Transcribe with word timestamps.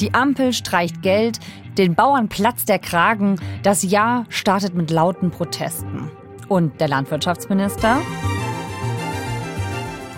Die 0.00 0.14
Ampel 0.14 0.52
streicht 0.52 1.02
Geld, 1.02 1.40
den 1.76 1.96
Bauern 1.96 2.28
platzt 2.28 2.68
der 2.68 2.78
Kragen, 2.78 3.40
das 3.64 3.82
Jahr 3.82 4.26
startet 4.28 4.74
mit 4.74 4.90
lauten 4.90 5.32
Protesten. 5.32 6.08
Und 6.46 6.80
der 6.80 6.86
Landwirtschaftsminister? 6.86 7.98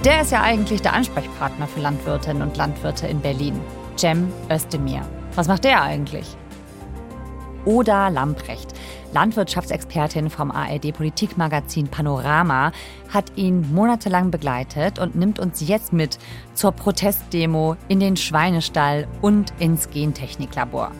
Der 0.04 0.20
ist 0.20 0.32
ja 0.32 0.42
eigentlich 0.42 0.82
der 0.82 0.92
Ansprechpartner 0.92 1.66
für 1.66 1.80
Landwirtinnen 1.80 2.42
und 2.42 2.56
Landwirte 2.58 3.06
in 3.06 3.20
Berlin, 3.20 3.58
Cem 3.96 4.30
Özdemir. 4.50 5.00
Was 5.34 5.48
macht 5.48 5.64
der 5.64 5.82
eigentlich? 5.82 6.36
Oda 7.64 8.08
Lamprecht, 8.08 8.68
Landwirtschaftsexpertin 9.12 10.30
vom 10.30 10.50
ARD-Politikmagazin 10.50 11.88
Panorama, 11.88 12.72
hat 13.12 13.36
ihn 13.36 13.72
monatelang 13.72 14.30
begleitet 14.30 14.98
und 14.98 15.14
nimmt 15.14 15.38
uns 15.38 15.66
jetzt 15.66 15.92
mit 15.92 16.18
zur 16.54 16.72
Protestdemo 16.72 17.76
in 17.88 18.00
den 18.00 18.16
Schweinestall 18.16 19.06
und 19.20 19.52
ins 19.58 19.90
Gentechniklabor. 19.90 20.92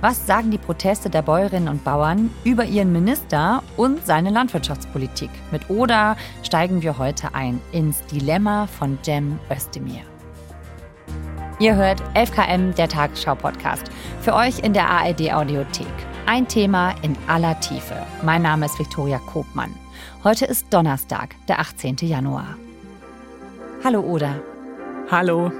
Was 0.00 0.26
sagen 0.26 0.50
die 0.50 0.58
Proteste 0.58 1.08
der 1.08 1.22
Bäuerinnen 1.22 1.68
und 1.68 1.84
Bauern 1.84 2.30
über 2.44 2.64
ihren 2.64 2.92
Minister 2.92 3.62
und 3.76 4.04
seine 4.04 4.30
Landwirtschaftspolitik? 4.30 5.30
Mit 5.50 5.70
Oda 5.70 6.16
steigen 6.42 6.82
wir 6.82 6.98
heute 6.98 7.34
ein 7.34 7.60
ins 7.72 8.04
Dilemma 8.06 8.66
von 8.66 8.98
Cem 9.02 9.38
Özdemir. 9.50 10.13
Ihr 11.60 11.76
hört 11.76 12.02
11KM, 12.14 12.74
der 12.74 12.88
Tagesschau-Podcast. 12.88 13.84
Für 14.20 14.34
euch 14.34 14.58
in 14.58 14.72
der 14.72 14.90
ARD-Audiothek. 14.90 15.86
Ein 16.26 16.48
Thema 16.48 16.94
in 17.02 17.16
aller 17.28 17.58
Tiefe. 17.60 17.94
Mein 18.22 18.42
Name 18.42 18.66
ist 18.66 18.78
Viktoria 18.78 19.18
Kobmann. 19.18 19.72
Heute 20.24 20.46
ist 20.46 20.72
Donnerstag, 20.74 21.36
der 21.46 21.60
18. 21.60 21.96
Januar. 22.00 22.56
Hallo 23.84 24.00
Oda. 24.00 24.34
Hallo. 25.10 25.52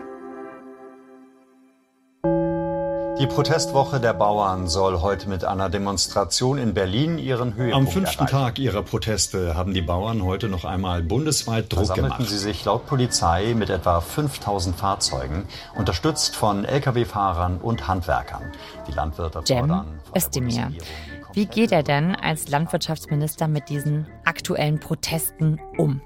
Die 3.21 3.29
Protestwoche 3.29 4.01
der 4.01 4.13
Bauern 4.13 4.67
soll 4.67 5.01
heute 5.01 5.29
mit 5.29 5.45
einer 5.45 5.71
Demonstration 5.71 6.59
in 6.59 6.75
Berlin 6.75 7.19
ihren 7.19 7.55
Höhepunkt 7.55 7.75
Am 7.75 7.87
fünften 7.87 8.25
erreichen. 8.25 8.37
Tag 8.37 8.59
ihrer 8.59 8.83
Proteste 8.83 9.55
haben 9.55 9.73
die 9.73 9.83
Bauern 9.83 10.25
heute 10.25 10.49
noch 10.49 10.65
einmal 10.65 11.03
bundesweit 11.03 11.73
Druck 11.73 11.87
Versammelten 11.87 12.19
gemacht. 12.19 12.31
sie 12.31 12.39
sich 12.39 12.65
laut 12.65 12.87
Polizei 12.87 13.55
mit 13.55 13.71
etwa 13.71 14.01
5000 14.01 14.75
Fahrzeugen, 14.75 15.47
unterstützt 15.77 16.35
von 16.35 16.65
Lkw-Fahrern 16.65 17.59
und 17.59 17.87
Handwerkern. 17.87 18.51
Die 18.89 18.93
Landwirte 18.93 19.43
Cem 19.45 19.69
fordern 19.69 20.01
Özdemir. 20.17 20.73
Wie 21.35 21.47
geht 21.47 21.71
er 21.71 21.85
denn 21.85 22.17
als 22.17 22.49
Landwirtschaftsminister 22.49 23.47
mit 23.47 23.69
diesen 23.69 24.09
aktuellen 24.25 24.81
Protesten 24.81 25.61
um? 25.79 26.01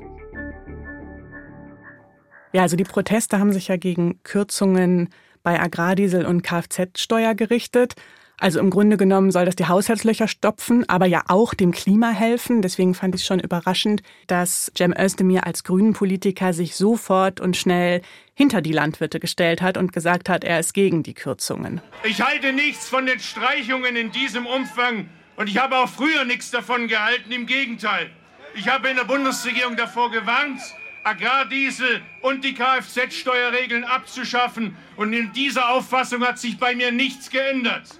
Ja, 2.52 2.62
also 2.62 2.76
die 2.76 2.84
Proteste 2.84 3.38
haben 3.38 3.52
sich 3.52 3.68
ja 3.68 3.76
gegen 3.76 4.22
Kürzungen 4.22 5.10
bei 5.42 5.60
Agrardiesel 5.60 6.26
und 6.26 6.42
Kfz-Steuer 6.42 7.34
gerichtet. 7.34 7.94
Also 8.40 8.60
im 8.60 8.70
Grunde 8.70 8.96
genommen 8.96 9.32
soll 9.32 9.46
das 9.46 9.56
die 9.56 9.66
Haushaltslöcher 9.66 10.28
stopfen, 10.28 10.88
aber 10.88 11.06
ja 11.06 11.24
auch 11.26 11.54
dem 11.54 11.72
Klima 11.72 12.10
helfen. 12.10 12.62
Deswegen 12.62 12.94
fand 12.94 13.16
ich 13.16 13.22
es 13.22 13.26
schon 13.26 13.40
überraschend, 13.40 14.02
dass 14.28 14.70
Cem 14.76 14.94
Özdemir 14.96 15.44
als 15.44 15.64
Grünen-Politiker 15.64 16.52
sich 16.52 16.76
sofort 16.76 17.40
und 17.40 17.56
schnell 17.56 18.00
hinter 18.34 18.62
die 18.62 18.72
Landwirte 18.72 19.18
gestellt 19.18 19.60
hat 19.60 19.76
und 19.76 19.92
gesagt 19.92 20.28
hat, 20.28 20.44
er 20.44 20.60
ist 20.60 20.72
gegen 20.72 21.02
die 21.02 21.14
Kürzungen. 21.14 21.80
Ich 22.04 22.22
halte 22.22 22.52
nichts 22.52 22.88
von 22.88 23.06
den 23.06 23.18
Streichungen 23.18 23.96
in 23.96 24.12
diesem 24.12 24.46
Umfang 24.46 25.08
und 25.34 25.48
ich 25.48 25.58
habe 25.58 25.76
auch 25.76 25.88
früher 25.88 26.24
nichts 26.24 26.52
davon 26.52 26.86
gehalten. 26.86 27.32
Im 27.32 27.46
Gegenteil. 27.46 28.10
Ich 28.54 28.68
habe 28.68 28.88
in 28.88 28.96
der 28.96 29.04
Bundesregierung 29.04 29.76
davor 29.76 30.12
gewarnt, 30.12 30.60
Agrardiesel 31.04 32.02
und 32.20 32.44
die 32.44 32.54
Kfz-Steuerregeln 32.54 33.84
abzuschaffen. 33.84 34.76
Und 34.96 35.12
in 35.12 35.32
dieser 35.32 35.70
Auffassung 35.70 36.24
hat 36.24 36.38
sich 36.38 36.58
bei 36.58 36.74
mir 36.74 36.92
nichts 36.92 37.30
geändert. 37.30 37.98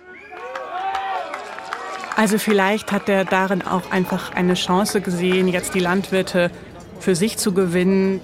Also 2.17 2.39
vielleicht 2.39 2.91
hat 2.91 3.09
er 3.09 3.25
darin 3.25 3.63
auch 3.63 3.93
einfach 3.93 4.33
eine 4.35 4.55
Chance 4.55 5.01
gesehen, 5.01 5.47
jetzt 5.47 5.75
die 5.75 5.81
Landwirte 5.81 6.51
für 6.99 7.15
sich 7.15 7.39
zu 7.39 7.55
gewinnen. 7.55 8.21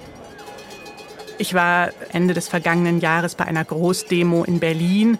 Ich 1.37 1.53
war 1.53 1.91
Ende 2.11 2.33
des 2.33 2.49
vergangenen 2.49 2.99
Jahres 2.99 3.35
bei 3.35 3.45
einer 3.45 3.63
Großdemo 3.63 4.43
in 4.43 4.59
Berlin 4.59 5.17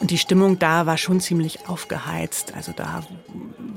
und 0.00 0.10
die 0.10 0.18
Stimmung 0.18 0.58
da 0.58 0.86
war 0.86 0.98
schon 0.98 1.20
ziemlich 1.20 1.68
aufgeheizt. 1.68 2.54
Also 2.54 2.72
da 2.72 3.02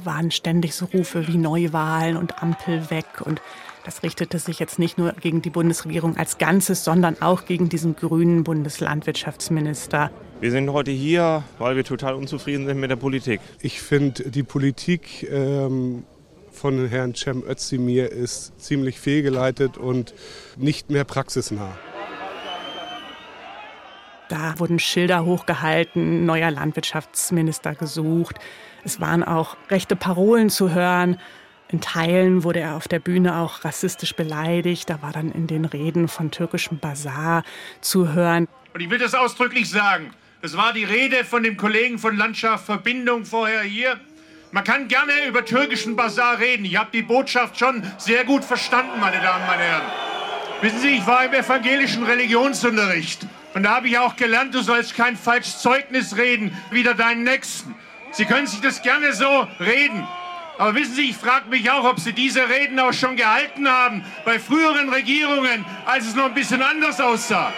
waren 0.04 0.32
ständig 0.32 0.76
so 0.76 0.86
Rufe 0.86 1.28
wie 1.28 1.38
Neuwahlen 1.38 2.18
und 2.18 2.42
Ampel 2.42 2.90
weg 2.90 3.22
und 3.22 3.42
das 3.90 4.04
richtete 4.04 4.38
sich 4.38 4.60
jetzt 4.60 4.78
nicht 4.78 5.00
nur 5.00 5.14
gegen 5.14 5.42
die 5.42 5.50
Bundesregierung 5.50 6.16
als 6.16 6.38
Ganzes, 6.38 6.84
sondern 6.84 7.20
auch 7.24 7.46
gegen 7.46 7.70
diesen 7.70 7.96
grünen 7.96 8.44
Bundeslandwirtschaftsminister. 8.44 10.12
Wir 10.42 10.52
sind 10.52 10.72
heute 10.72 10.92
hier, 10.92 11.44
weil 11.58 11.76
wir 11.76 11.84
total 11.84 12.14
unzufrieden 12.14 12.68
sind 12.68 12.80
mit 12.80 12.92
der 12.92 12.98
Politik. 12.98 13.42
Ich 13.62 13.82
finde, 13.82 14.30
die 14.30 14.44
Politik 14.44 15.28
ähm, 15.32 16.04
von 16.52 16.88
Herrn 16.88 17.16
Cem 17.16 17.44
Özdemir 17.44 18.12
ist 18.12 18.62
ziemlich 18.62 19.00
fehlgeleitet 19.00 19.80
und 19.80 20.14
nicht 20.56 20.92
mehr 20.92 21.04
praxisnah. 21.04 21.76
Da 24.28 24.60
wurden 24.60 24.78
Schilder 24.78 25.26
hochgehalten, 25.26 26.28
neuer 26.28 26.52
Landwirtschaftsminister 26.52 27.74
gesucht. 27.74 28.36
Es 28.84 29.02
waren 29.02 29.24
auch 29.24 29.58
rechte 29.72 29.96
Parolen 29.96 30.52
zu 30.52 30.76
hören. 30.76 31.18
In 31.72 31.82
Teilen 31.82 32.44
wurde 32.44 32.62
er 32.62 32.76
auf 32.76 32.88
der 32.88 33.00
Bühne 33.00 33.38
auch 33.38 33.64
rassistisch 33.64 34.16
beleidigt. 34.16 34.90
Da 34.90 35.04
war 35.04 35.12
dann 35.12 35.32
in 35.32 35.46
den 35.46 35.66
Reden 35.66 36.08
von 36.08 36.32
türkischem 36.32 36.80
Bazar 36.80 37.44
zu 37.80 38.12
hören. 38.14 38.48
Und 38.74 38.82
ich 38.82 38.90
will 38.90 38.98
das 38.98 39.14
ausdrücklich 39.14 39.70
sagen. 39.70 40.12
Es 40.42 40.58
war 40.58 40.74
die 40.74 40.84
Rede 40.84 41.24
von 41.24 41.44
dem 41.44 41.58
Kollegen 41.58 42.00
von 42.00 42.18
Landschaft 42.18 42.66
Verbindung 42.66 43.24
vorher 43.24 43.62
hier. 43.62 44.00
Man 44.52 44.64
kann 44.64 44.88
gerne 44.88 45.12
über 45.28 45.46
türkischen 45.46 45.96
Bazar 45.96 46.40
reden. 46.40 46.66
Ich 46.66 46.76
habe 46.76 46.90
die 46.92 47.04
Botschaft 47.04 47.60
schon 47.60 47.84
sehr 48.00 48.26
gut 48.26 48.44
verstanden, 48.44 49.00
meine 49.00 49.22
Damen, 49.22 49.46
meine 49.46 49.62
Herren. 49.62 49.92
Wissen 50.62 50.80
Sie, 50.80 50.90
ich 50.90 51.06
war 51.06 51.26
im 51.26 51.34
evangelischen 51.34 52.04
Religionsunterricht. 52.04 53.28
Und 53.54 53.64
da 53.64 53.76
habe 53.76 53.90
ich 53.90 53.98
auch 54.00 54.16
gelernt, 54.16 54.56
du 54.56 54.62
sollst 54.62 54.96
kein 54.96 55.16
falsches 55.16 55.62
Zeugnis 55.62 56.18
reden, 56.18 56.58
wider 56.72 56.96
deinen 56.96 57.24
Nächsten. 57.24 57.76
Sie 58.12 58.26
können 58.26 58.48
sich 58.48 58.62
das 58.62 58.82
gerne 58.82 59.14
so 59.14 59.48
reden. 59.60 60.08
Aber 60.60 60.76
wissen 60.76 60.94
Sie, 60.94 61.10
ich 61.10 61.16
frage 61.16 61.48
mich 61.50 61.72
auch, 61.72 61.86
ob 61.86 62.02
Sie 62.02 62.12
diese 62.12 62.50
Reden 62.50 62.78
auch 62.82 62.92
schon 62.92 63.16
gehalten 63.16 63.70
haben 63.70 64.04
bei 64.26 64.40
früheren 64.40 64.90
Regierungen, 64.90 65.64
als 65.86 66.06
es 66.06 66.16
noch 66.16 66.26
ein 66.26 66.34
bisschen 66.34 66.62
anders 66.62 67.00
aussah. 67.00 67.54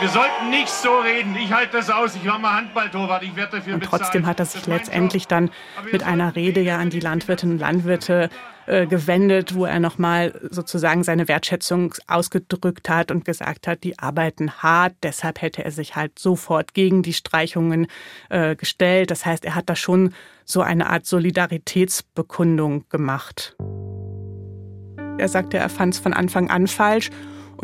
Wir 0.00 0.08
sollten 0.08 0.50
nicht 0.50 0.68
so 0.68 0.98
reden. 0.98 1.36
Ich 1.36 1.52
halte 1.52 1.76
das 1.76 1.88
aus. 1.88 2.16
Ich 2.16 2.26
war 2.26 2.38
mal 2.38 2.54
Handballtorwart. 2.54 3.22
Ich 3.22 3.36
werde 3.36 3.58
dafür 3.58 3.74
Und 3.74 3.84
trotzdem 3.84 4.26
hat 4.26 4.40
er 4.40 4.46
sich 4.46 4.66
letztendlich 4.66 5.28
dann 5.28 5.50
mit 5.92 6.02
einer 6.02 6.34
Rede 6.34 6.60
ja 6.60 6.78
an 6.78 6.90
die 6.90 7.00
Landwirtinnen 7.00 7.56
und 7.56 7.60
Landwirte 7.60 8.28
äh, 8.66 8.86
gewendet, 8.86 9.54
wo 9.54 9.66
er 9.66 9.78
nochmal 9.78 10.40
sozusagen 10.50 11.04
seine 11.04 11.28
Wertschätzung 11.28 11.94
ausgedrückt 12.08 12.88
hat 12.88 13.10
und 13.10 13.24
gesagt 13.24 13.66
hat, 13.66 13.84
die 13.84 13.98
arbeiten 13.98 14.50
hart. 14.62 14.94
Deshalb 15.02 15.40
hätte 15.40 15.64
er 15.64 15.70
sich 15.70 15.96
halt 15.96 16.18
sofort 16.18 16.74
gegen 16.74 17.02
die 17.02 17.12
Streichungen 17.12 17.86
äh, 18.30 18.56
gestellt. 18.56 19.10
Das 19.10 19.24
heißt, 19.24 19.44
er 19.44 19.54
hat 19.54 19.70
da 19.70 19.76
schon 19.76 20.12
so 20.44 20.60
eine 20.60 20.90
Art 20.90 21.06
Solidaritätsbekundung 21.06 22.88
gemacht. 22.88 23.56
Er 25.18 25.28
sagte, 25.28 25.58
er 25.58 25.68
fand 25.68 25.94
es 25.94 26.00
von 26.00 26.12
Anfang 26.12 26.50
an 26.50 26.66
falsch 26.66 27.10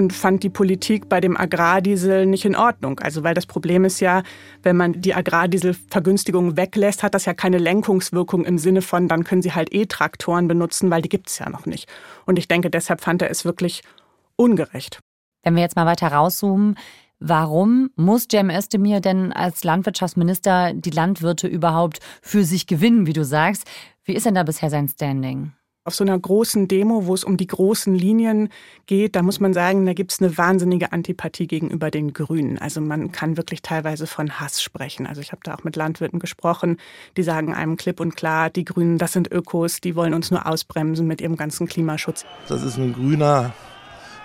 und 0.00 0.14
fand 0.14 0.42
die 0.42 0.48
Politik 0.48 1.10
bei 1.10 1.20
dem 1.20 1.36
Agrardiesel 1.36 2.24
nicht 2.24 2.46
in 2.46 2.56
Ordnung. 2.56 2.98
Also 3.00 3.22
weil 3.22 3.34
das 3.34 3.44
Problem 3.44 3.84
ist 3.84 4.00
ja, 4.00 4.22
wenn 4.62 4.76
man 4.76 5.00
die 5.00 5.14
Agrardieselvergünstigung 5.14 6.56
weglässt, 6.56 7.02
hat 7.02 7.14
das 7.14 7.26
ja 7.26 7.34
keine 7.34 7.58
Lenkungswirkung 7.58 8.46
im 8.46 8.56
Sinne 8.56 8.80
von, 8.80 9.08
dann 9.08 9.24
können 9.24 9.42
sie 9.42 9.52
halt 9.52 9.72
E-Traktoren 9.74 10.48
benutzen, 10.48 10.90
weil 10.90 11.02
die 11.02 11.10
gibt 11.10 11.28
es 11.28 11.38
ja 11.38 11.50
noch 11.50 11.66
nicht. 11.66 11.86
Und 12.24 12.38
ich 12.38 12.48
denke, 12.48 12.70
deshalb 12.70 13.02
fand 13.02 13.20
er 13.20 13.30
es 13.30 13.44
wirklich 13.44 13.82
ungerecht. 14.36 15.00
Wenn 15.42 15.54
wir 15.54 15.62
jetzt 15.62 15.76
mal 15.76 15.86
weiter 15.86 16.08
rauszoomen, 16.08 16.76
warum 17.18 17.90
muss 17.96 18.26
Cem 18.30 18.48
Özdemir 18.48 19.00
denn 19.00 19.34
als 19.34 19.64
Landwirtschaftsminister 19.64 20.72
die 20.72 20.90
Landwirte 20.90 21.46
überhaupt 21.46 21.98
für 22.22 22.44
sich 22.44 22.66
gewinnen, 22.66 23.06
wie 23.06 23.12
du 23.12 23.24
sagst? 23.24 23.64
Wie 24.04 24.14
ist 24.14 24.24
denn 24.24 24.34
da 24.34 24.44
bisher 24.44 24.70
sein 24.70 24.88
Standing? 24.88 25.52
Auf 25.82 25.94
so 25.94 26.04
einer 26.04 26.18
großen 26.18 26.68
Demo, 26.68 27.06
wo 27.06 27.14
es 27.14 27.24
um 27.24 27.38
die 27.38 27.46
großen 27.46 27.94
Linien 27.94 28.50
geht, 28.84 29.16
da 29.16 29.22
muss 29.22 29.40
man 29.40 29.54
sagen, 29.54 29.86
da 29.86 29.94
gibt 29.94 30.12
es 30.12 30.20
eine 30.20 30.36
wahnsinnige 30.36 30.92
Antipathie 30.92 31.46
gegenüber 31.46 31.90
den 31.90 32.12
Grünen. 32.12 32.58
Also 32.58 32.82
man 32.82 33.12
kann 33.12 33.38
wirklich 33.38 33.62
teilweise 33.62 34.06
von 34.06 34.38
Hass 34.38 34.62
sprechen. 34.62 35.06
Also 35.06 35.22
ich 35.22 35.32
habe 35.32 35.40
da 35.42 35.54
auch 35.54 35.64
mit 35.64 35.76
Landwirten 35.76 36.18
gesprochen, 36.18 36.76
die 37.16 37.22
sagen 37.22 37.54
einem 37.54 37.78
klipp 37.78 37.98
und 37.98 38.14
klar, 38.14 38.50
die 38.50 38.66
Grünen, 38.66 38.98
das 38.98 39.14
sind 39.14 39.32
Ökos, 39.32 39.80
die 39.80 39.96
wollen 39.96 40.12
uns 40.12 40.30
nur 40.30 40.46
ausbremsen 40.46 41.06
mit 41.06 41.22
ihrem 41.22 41.36
ganzen 41.36 41.66
Klimaschutz. 41.66 42.26
Das 42.46 42.62
ist 42.62 42.76
ein 42.76 42.92
grüner 42.92 43.54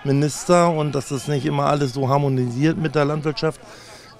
Minister 0.04 0.70
und 0.70 0.94
dass 0.94 1.08
das 1.08 1.30
nicht 1.30 1.46
immer 1.46 1.68
alles 1.68 1.94
so 1.94 2.10
harmonisiert 2.10 2.78
mit 2.78 2.96
der 2.96 3.06
Landwirtschaft, 3.06 3.62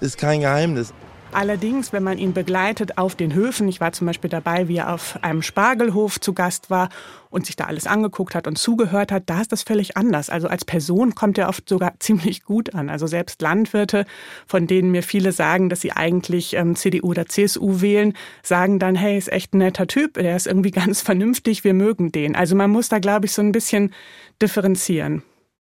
ist 0.00 0.16
kein 0.16 0.40
Geheimnis. 0.40 0.94
Allerdings, 1.32 1.92
wenn 1.92 2.02
man 2.02 2.18
ihn 2.18 2.32
begleitet 2.32 2.96
auf 2.98 3.14
den 3.14 3.34
Höfen, 3.34 3.68
ich 3.68 3.80
war 3.80 3.92
zum 3.92 4.06
Beispiel 4.06 4.30
dabei, 4.30 4.68
wie 4.68 4.78
er 4.78 4.94
auf 4.94 5.18
einem 5.22 5.42
Spargelhof 5.42 6.18
zu 6.20 6.32
Gast 6.32 6.70
war 6.70 6.88
und 7.28 7.44
sich 7.44 7.56
da 7.56 7.64
alles 7.64 7.86
angeguckt 7.86 8.34
hat 8.34 8.46
und 8.46 8.56
zugehört 8.56 9.12
hat, 9.12 9.24
da 9.26 9.42
ist 9.42 9.52
das 9.52 9.62
völlig 9.62 9.96
anders. 9.96 10.30
Also 10.30 10.48
als 10.48 10.64
Person 10.64 11.14
kommt 11.14 11.36
er 11.36 11.48
oft 11.48 11.68
sogar 11.68 11.94
ziemlich 11.98 12.44
gut 12.44 12.74
an. 12.74 12.88
Also 12.88 13.06
selbst 13.06 13.42
Landwirte, 13.42 14.06
von 14.46 14.66
denen 14.66 14.90
mir 14.90 15.02
viele 15.02 15.32
sagen, 15.32 15.68
dass 15.68 15.82
sie 15.82 15.92
eigentlich 15.92 16.54
ähm, 16.54 16.74
CDU 16.74 17.08
oder 17.08 17.26
CSU 17.26 17.80
wählen, 17.82 18.14
sagen 18.42 18.78
dann, 18.78 18.94
hey, 18.94 19.18
ist 19.18 19.30
echt 19.30 19.52
ein 19.52 19.58
netter 19.58 19.86
Typ, 19.86 20.14
der 20.14 20.36
ist 20.36 20.46
irgendwie 20.46 20.70
ganz 20.72 21.02
vernünftig, 21.02 21.64
wir 21.64 21.74
mögen 21.74 22.12
den. 22.12 22.34
Also 22.34 22.56
man 22.56 22.70
muss 22.70 22.88
da, 22.88 22.98
glaube 22.98 23.26
ich, 23.26 23.32
so 23.32 23.42
ein 23.42 23.52
bisschen 23.52 23.92
differenzieren. 24.40 25.22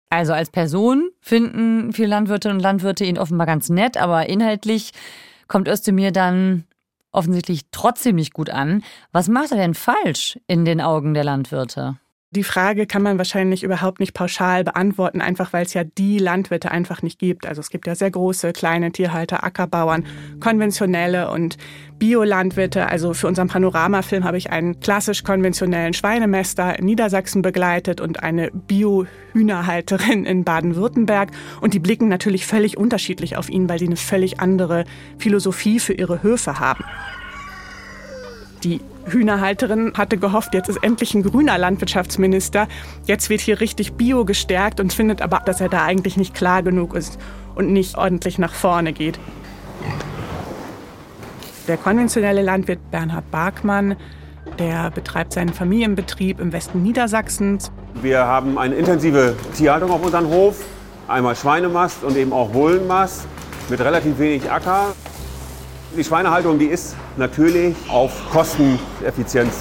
Also 0.09 0.33
als 0.33 0.49
Person 0.49 1.09
finden 1.19 1.91
viele 1.91 2.07
Landwirte 2.07 2.49
und 2.49 2.59
Landwirte 2.59 3.03
ihn 3.03 3.17
offenbar 3.17 3.45
ganz 3.45 3.69
nett, 3.69 3.97
aber 3.97 4.29
inhaltlich 4.29 4.93
kommt 5.47 5.67
Özdemir 5.67 6.11
dann 6.11 6.65
offensichtlich 7.11 7.61
trotzdem 7.71 8.15
nicht 8.15 8.33
gut 8.33 8.49
an. 8.49 8.83
Was 9.11 9.27
macht 9.27 9.51
er 9.51 9.57
denn 9.57 9.73
falsch 9.73 10.39
in 10.47 10.65
den 10.65 10.81
Augen 10.81 11.13
der 11.13 11.23
Landwirte? 11.23 11.97
Die 12.31 12.43
Frage 12.43 12.87
kann 12.87 13.03
man 13.03 13.17
wahrscheinlich 13.17 13.63
überhaupt 13.63 14.01
nicht 14.01 14.13
pauschal 14.13 14.65
beantworten, 14.65 15.21
einfach 15.21 15.53
weil 15.53 15.65
es 15.65 15.73
ja 15.73 15.85
die 15.85 16.17
Landwirte 16.17 16.71
einfach 16.71 17.01
nicht 17.01 17.19
gibt. 17.19 17.45
Also 17.45 17.61
es 17.61 17.69
gibt 17.69 17.87
ja 17.87 17.95
sehr 17.95 18.11
große, 18.11 18.51
kleine 18.51 18.91
Tierhalter, 18.91 19.45
Ackerbauern, 19.45 20.05
konventionelle 20.41 21.31
und 21.31 21.55
Biolandwirte. 21.99 22.87
Also 22.87 23.13
für 23.13 23.27
unseren 23.27 23.47
Panoramafilm 23.47 24.25
habe 24.25 24.37
ich 24.37 24.49
einen 24.51 24.81
klassisch 24.81 25.23
konventionellen 25.23 25.93
Schweinemester 25.93 26.77
in 26.77 26.85
Niedersachsen 26.85 27.41
begleitet 27.41 28.01
und 28.01 28.21
eine 28.21 28.51
Bio-Hühnerhalterin 28.51 30.25
in 30.25 30.43
Baden-Württemberg. 30.43 31.31
Und 31.61 31.73
die 31.73 31.79
blicken 31.79 32.09
natürlich 32.09 32.45
völlig 32.45 32.77
unterschiedlich 32.77 33.37
auf 33.37 33.49
ihn, 33.49 33.69
weil 33.69 33.79
sie 33.79 33.87
eine 33.87 33.95
völlig 33.95 34.41
andere 34.41 34.83
Philosophie 35.17 35.79
für 35.79 35.93
ihre 35.93 36.23
Höfe 36.23 36.59
haben. 36.59 36.83
Die 38.63 38.81
Hühnerhalterin 39.05 39.93
hatte 39.95 40.17
gehofft, 40.17 40.53
jetzt 40.53 40.67
ist 40.67 40.83
endlich 40.83 41.13
ein 41.13 41.23
grüner 41.23 41.57
Landwirtschaftsminister. 41.57 42.67
Jetzt 43.05 43.29
wird 43.29 43.41
hier 43.41 43.59
richtig 43.59 43.93
Bio 43.93 44.25
gestärkt 44.25 44.79
und 44.79 44.93
findet 44.93 45.21
aber, 45.21 45.41
dass 45.45 45.61
er 45.61 45.69
da 45.69 45.83
eigentlich 45.83 46.17
nicht 46.17 46.33
klar 46.33 46.63
genug 46.63 46.95
ist 46.95 47.19
und 47.55 47.71
nicht 47.71 47.97
ordentlich 47.97 48.37
nach 48.37 48.53
vorne 48.53 48.93
geht. 48.93 49.19
Der 51.67 51.77
konventionelle 51.77 52.41
Landwirt 52.41 52.79
Bernhard 52.91 53.29
Barkmann, 53.29 53.95
der 54.57 54.89
betreibt 54.91 55.33
seinen 55.33 55.53
Familienbetrieb 55.53 56.39
im 56.39 56.53
Westen 56.53 56.81
Niedersachsens. 56.81 57.71
Wir 58.01 58.19
haben 58.19 58.57
eine 58.57 58.75
intensive 58.75 59.35
Tierhaltung 59.55 59.91
auf 59.91 60.03
unserem 60.03 60.27
Hof. 60.27 60.63
Einmal 61.07 61.35
Schweinemast 61.35 62.03
und 62.03 62.17
eben 62.17 62.33
auch 62.33 62.49
Bullenmast 62.49 63.27
mit 63.69 63.79
relativ 63.79 64.17
wenig 64.19 64.49
Acker. 64.49 64.93
Die 65.95 66.03
Schweinehaltung, 66.03 66.59
die 66.59 66.65
ist 66.65 66.95
natürlich 67.15 67.75
auf 67.87 68.29
Kosteneffizienz 68.29 69.53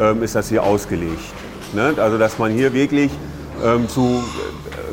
ähm, 0.00 0.22
ist 0.22 0.34
das 0.34 0.48
hier 0.48 0.62
ausgelegt. 0.62 1.22
Ne? 1.72 1.94
Also 1.96 2.18
dass 2.18 2.38
man 2.38 2.52
hier 2.52 2.72
wirklich 2.72 3.10
ähm, 3.64 3.88
zu 3.88 4.22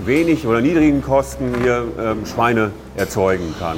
wenig 0.06 0.48
oder 0.48 0.62
niedrigen 0.62 1.02
Kosten 1.02 1.54
hier 1.62 1.86
ähm, 2.00 2.26
Schweine 2.26 2.72
erzeugen 2.96 3.54
kann. 3.60 3.78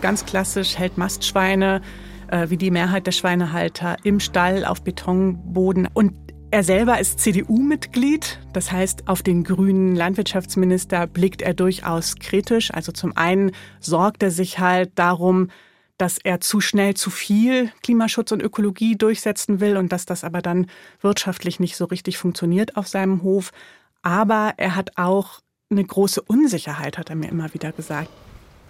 Ganz 0.00 0.24
klassisch 0.24 0.78
hält 0.78 0.96
Mastschweine 0.96 1.80
äh, 2.28 2.50
wie 2.50 2.56
die 2.56 2.70
Mehrheit 2.70 3.06
der 3.06 3.12
Schweinehalter 3.12 3.96
im 4.04 4.20
Stall 4.20 4.64
auf 4.64 4.82
Betonboden 4.82 5.88
und 5.92 6.12
er 6.52 6.62
selber 6.62 7.00
ist 7.00 7.18
CDU-Mitglied, 7.18 8.38
das 8.52 8.70
heißt, 8.70 9.08
auf 9.08 9.22
den 9.22 9.42
grünen 9.42 9.96
Landwirtschaftsminister 9.96 11.08
blickt 11.08 11.42
er 11.42 11.54
durchaus 11.54 12.14
kritisch. 12.16 12.72
Also 12.72 12.92
zum 12.92 13.16
einen 13.16 13.50
sorgt 13.80 14.22
er 14.22 14.30
sich 14.30 14.60
halt 14.60 14.92
darum, 14.94 15.48
dass 15.98 16.18
er 16.22 16.40
zu 16.40 16.60
schnell 16.60 16.94
zu 16.94 17.10
viel 17.10 17.70
Klimaschutz 17.82 18.32
und 18.32 18.42
Ökologie 18.42 18.96
durchsetzen 18.96 19.60
will 19.60 19.76
und 19.76 19.92
dass 19.92 20.06
das 20.06 20.24
aber 20.24 20.42
dann 20.42 20.66
wirtschaftlich 21.00 21.60
nicht 21.60 21.76
so 21.76 21.86
richtig 21.86 22.18
funktioniert 22.18 22.76
auf 22.76 22.88
seinem 22.88 23.22
Hof. 23.22 23.52
Aber 24.02 24.54
er 24.56 24.76
hat 24.76 24.90
auch 24.96 25.40
eine 25.70 25.84
große 25.84 26.22
Unsicherheit, 26.22 26.98
hat 26.98 27.10
er 27.10 27.16
mir 27.16 27.28
immer 27.28 27.52
wieder 27.54 27.72
gesagt. 27.72 28.08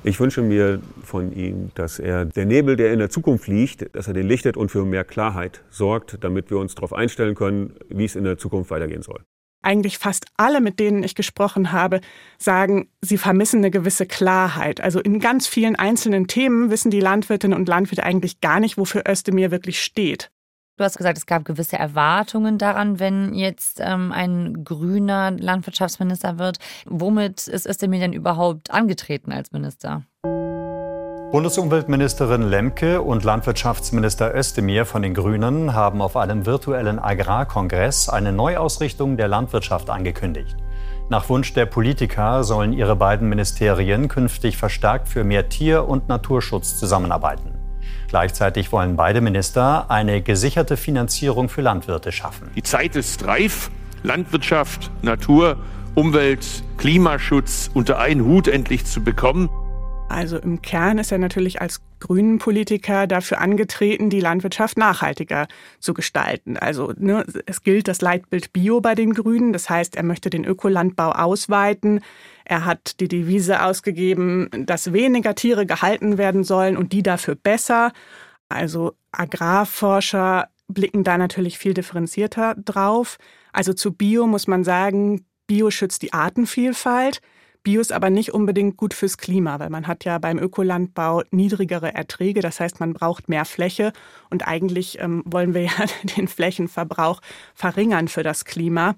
Ich 0.04 0.20
wünsche 0.20 0.40
mir 0.40 0.80
von 1.02 1.32
ihm, 1.32 1.70
dass 1.74 1.98
er 1.98 2.26
der 2.26 2.46
Nebel, 2.46 2.76
der 2.76 2.92
in 2.92 3.00
der 3.00 3.10
Zukunft 3.10 3.48
liegt, 3.48 3.94
dass 3.96 4.06
er 4.06 4.14
den 4.14 4.28
lichtet 4.28 4.56
und 4.56 4.70
für 4.70 4.84
mehr 4.84 5.04
Klarheit 5.04 5.64
sorgt, 5.70 6.18
damit 6.22 6.50
wir 6.50 6.58
uns 6.58 6.74
darauf 6.74 6.92
einstellen 6.92 7.34
können, 7.34 7.74
wie 7.88 8.04
es 8.04 8.14
in 8.14 8.24
der 8.24 8.38
Zukunft 8.38 8.70
weitergehen 8.70 9.02
soll 9.02 9.24
eigentlich 9.66 9.98
fast 9.98 10.26
alle, 10.36 10.60
mit 10.60 10.80
denen 10.80 11.02
ich 11.02 11.14
gesprochen 11.14 11.72
habe, 11.72 12.00
sagen, 12.38 12.88
sie 13.02 13.18
vermissen 13.18 13.58
eine 13.58 13.70
gewisse 13.70 14.06
Klarheit. 14.06 14.80
Also 14.80 15.00
in 15.00 15.20
ganz 15.20 15.46
vielen 15.46 15.76
einzelnen 15.76 16.28
Themen 16.28 16.70
wissen 16.70 16.90
die 16.90 17.00
Landwirtinnen 17.00 17.58
und 17.58 17.68
Landwirte 17.68 18.04
eigentlich 18.04 18.40
gar 18.40 18.60
nicht, 18.60 18.78
wofür 18.78 19.02
Özdemir 19.06 19.50
wirklich 19.50 19.82
steht. 19.82 20.30
Du 20.78 20.84
hast 20.84 20.98
gesagt, 20.98 21.16
es 21.16 21.24
gab 21.24 21.46
gewisse 21.46 21.76
Erwartungen 21.76 22.58
daran, 22.58 22.98
wenn 23.00 23.34
jetzt 23.34 23.80
ähm, 23.82 24.12
ein 24.12 24.62
grüner 24.62 25.30
Landwirtschaftsminister 25.30 26.38
wird. 26.38 26.58
Womit 26.84 27.46
ist 27.46 27.66
Özdemir 27.66 28.00
denn 28.00 28.12
überhaupt 28.12 28.70
angetreten 28.70 29.32
als 29.32 29.52
Minister? 29.52 30.04
Bundesumweltministerin 31.32 32.42
Lemke 32.42 33.02
und 33.02 33.24
Landwirtschaftsminister 33.24 34.32
Özdemir 34.32 34.84
von 34.86 35.02
den 35.02 35.12
Grünen 35.12 35.74
haben 35.74 36.00
auf 36.00 36.16
einem 36.16 36.46
virtuellen 36.46 37.00
Agrarkongress 37.00 38.08
eine 38.08 38.32
Neuausrichtung 38.32 39.16
der 39.16 39.26
Landwirtschaft 39.26 39.90
angekündigt. 39.90 40.56
Nach 41.08 41.28
Wunsch 41.28 41.52
der 41.52 41.66
Politiker 41.66 42.44
sollen 42.44 42.72
ihre 42.72 42.94
beiden 42.94 43.28
Ministerien 43.28 44.06
künftig 44.06 44.56
verstärkt 44.56 45.08
für 45.08 45.24
mehr 45.24 45.48
Tier- 45.48 45.88
und 45.88 46.08
Naturschutz 46.08 46.78
zusammenarbeiten. 46.78 47.58
Gleichzeitig 48.06 48.70
wollen 48.70 48.94
beide 48.94 49.20
Minister 49.20 49.90
eine 49.90 50.22
gesicherte 50.22 50.76
Finanzierung 50.76 51.48
für 51.48 51.60
Landwirte 51.60 52.12
schaffen. 52.12 52.50
Die 52.54 52.62
Zeit 52.62 52.94
ist 52.94 53.26
reif, 53.26 53.72
Landwirtschaft, 54.04 54.92
Natur, 55.02 55.56
Umwelt, 55.96 56.46
Klimaschutz 56.76 57.68
unter 57.74 57.98
einen 57.98 58.24
Hut 58.24 58.46
endlich 58.46 58.86
zu 58.86 59.02
bekommen. 59.02 59.50
Also 60.08 60.38
im 60.38 60.62
Kern 60.62 60.98
ist 60.98 61.12
er 61.12 61.18
natürlich 61.18 61.60
als 61.60 61.82
grünen 61.98 62.38
Politiker 62.38 63.06
dafür 63.06 63.40
angetreten, 63.40 64.08
die 64.08 64.20
Landwirtschaft 64.20 64.78
nachhaltiger 64.78 65.46
zu 65.80 65.94
gestalten. 65.94 66.56
Also 66.56 66.92
ne, 66.96 67.24
es 67.46 67.62
gilt 67.62 67.88
das 67.88 68.00
Leitbild 68.00 68.52
Bio 68.52 68.80
bei 68.80 68.94
den 68.94 69.14
Grünen. 69.14 69.52
Das 69.52 69.68
heißt, 69.68 69.96
er 69.96 70.04
möchte 70.04 70.30
den 70.30 70.44
Ökolandbau 70.44 71.10
ausweiten. 71.10 72.00
Er 72.44 72.64
hat 72.64 73.00
die 73.00 73.08
Devise 73.08 73.62
ausgegeben, 73.62 74.48
dass 74.52 74.92
weniger 74.92 75.34
Tiere 75.34 75.66
gehalten 75.66 76.18
werden 76.18 76.44
sollen 76.44 76.76
und 76.76 76.92
die 76.92 77.02
dafür 77.02 77.34
besser. 77.34 77.92
Also 78.48 78.94
Agrarforscher 79.12 80.48
blicken 80.68 81.04
da 81.04 81.18
natürlich 81.18 81.58
viel 81.58 81.74
differenzierter 81.74 82.54
drauf. 82.56 83.18
Also 83.52 83.72
zu 83.72 83.92
Bio 83.92 84.26
muss 84.26 84.46
man 84.46 84.64
sagen, 84.64 85.24
Bio 85.46 85.70
schützt 85.70 86.02
die 86.02 86.12
Artenvielfalt. 86.12 87.20
Bio 87.66 87.80
ist 87.80 87.90
aber 87.90 88.10
nicht 88.10 88.32
unbedingt 88.32 88.76
gut 88.76 88.94
fürs 88.94 89.18
Klima, 89.18 89.58
weil 89.58 89.70
man 89.70 89.88
hat 89.88 90.04
ja 90.04 90.18
beim 90.18 90.38
Ökolandbau 90.38 91.24
niedrigere 91.32 91.92
Erträge. 91.92 92.40
Das 92.40 92.60
heißt, 92.60 92.78
man 92.78 92.92
braucht 92.92 93.28
mehr 93.28 93.44
Fläche. 93.44 93.92
Und 94.30 94.46
eigentlich 94.46 95.00
ähm, 95.00 95.24
wollen 95.26 95.52
wir 95.52 95.62
ja 95.64 95.72
den 96.16 96.28
Flächenverbrauch 96.28 97.20
verringern 97.56 98.06
für 98.06 98.22
das 98.22 98.44
Klima. 98.44 98.94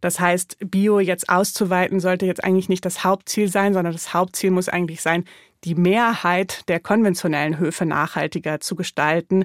Das 0.00 0.18
heißt, 0.18 0.56
Bio 0.68 0.98
jetzt 0.98 1.28
auszuweiten 1.28 2.00
sollte 2.00 2.26
jetzt 2.26 2.42
eigentlich 2.42 2.68
nicht 2.68 2.84
das 2.84 3.04
Hauptziel 3.04 3.46
sein, 3.46 3.72
sondern 3.72 3.92
das 3.92 4.12
Hauptziel 4.12 4.50
muss 4.50 4.68
eigentlich 4.68 5.00
sein, 5.00 5.24
die 5.62 5.76
Mehrheit 5.76 6.68
der 6.68 6.80
konventionellen 6.80 7.60
Höfe 7.60 7.86
nachhaltiger 7.86 8.58
zu 8.58 8.74
gestalten 8.74 9.44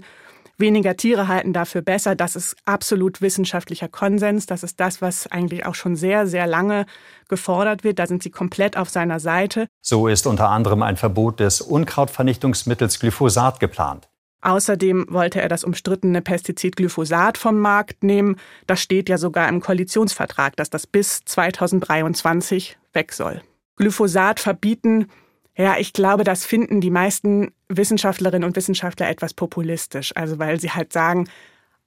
weniger 0.58 0.96
Tiere 0.96 1.28
halten 1.28 1.54
dafür 1.54 1.82
besser. 1.82 2.16
Das 2.16 2.36
ist 2.36 2.56
absolut 2.66 3.22
wissenschaftlicher 3.22 3.88
Konsens. 3.88 4.46
Das 4.46 4.64
ist 4.64 4.80
das, 4.80 5.02
was 5.02 5.28
eigentlich 5.28 5.66
auch 5.66 5.76
schon 5.76 5.96
sehr, 5.96 6.28
sehr 6.28 6.48
lange 6.48 6.86
gefordert 7.28 7.84
wird. 7.84 8.00
Da 8.00 8.08
sind 8.08 8.24
sie 8.24 8.30
komplett 8.30 8.78
auf 8.78 8.90
seiner 8.90 9.20
Seite. 9.20 9.68
So 9.82 10.08
ist 10.08 10.28
unter 10.28 10.50
anderem 10.50 10.84
ein 10.84 10.98
Verbot 10.98 11.40
des 11.40 11.62
Unkrautvernichtungsmittels 11.62 13.00
Glyphosat 13.00 13.60
geplant. 13.60 14.10
Außerdem 14.42 15.06
wollte 15.10 15.42
er 15.42 15.48
das 15.48 15.64
umstrittene 15.64 16.22
Pestizid 16.22 16.76
Glyphosat 16.76 17.38
vom 17.38 17.60
Markt 17.60 18.04
nehmen. 18.04 18.36
Das 18.68 18.82
steht 18.82 19.08
ja 19.08 19.18
sogar 19.18 19.48
im 19.48 19.62
Koalitionsvertrag, 19.62 20.58
dass 20.58 20.70
das 20.70 20.86
bis 20.86 21.22
2023 21.24 22.78
weg 22.92 23.14
soll. 23.14 23.42
Glyphosat 23.78 24.42
verbieten 24.42 25.08
ja, 25.56 25.78
ich 25.78 25.94
glaube, 25.94 26.24
das 26.24 26.46
finden 26.46 26.82
die 26.82 26.90
meisten 26.90 27.52
Wissenschaftlerinnen 27.70 28.48
und 28.48 28.56
Wissenschaftler 28.56 29.10
etwas 29.10 29.34
populistisch. 29.34 30.16
Also 30.16 30.40
weil 30.40 30.60
sie 30.60 30.72
halt 30.72 30.92
sagen, 30.92 31.28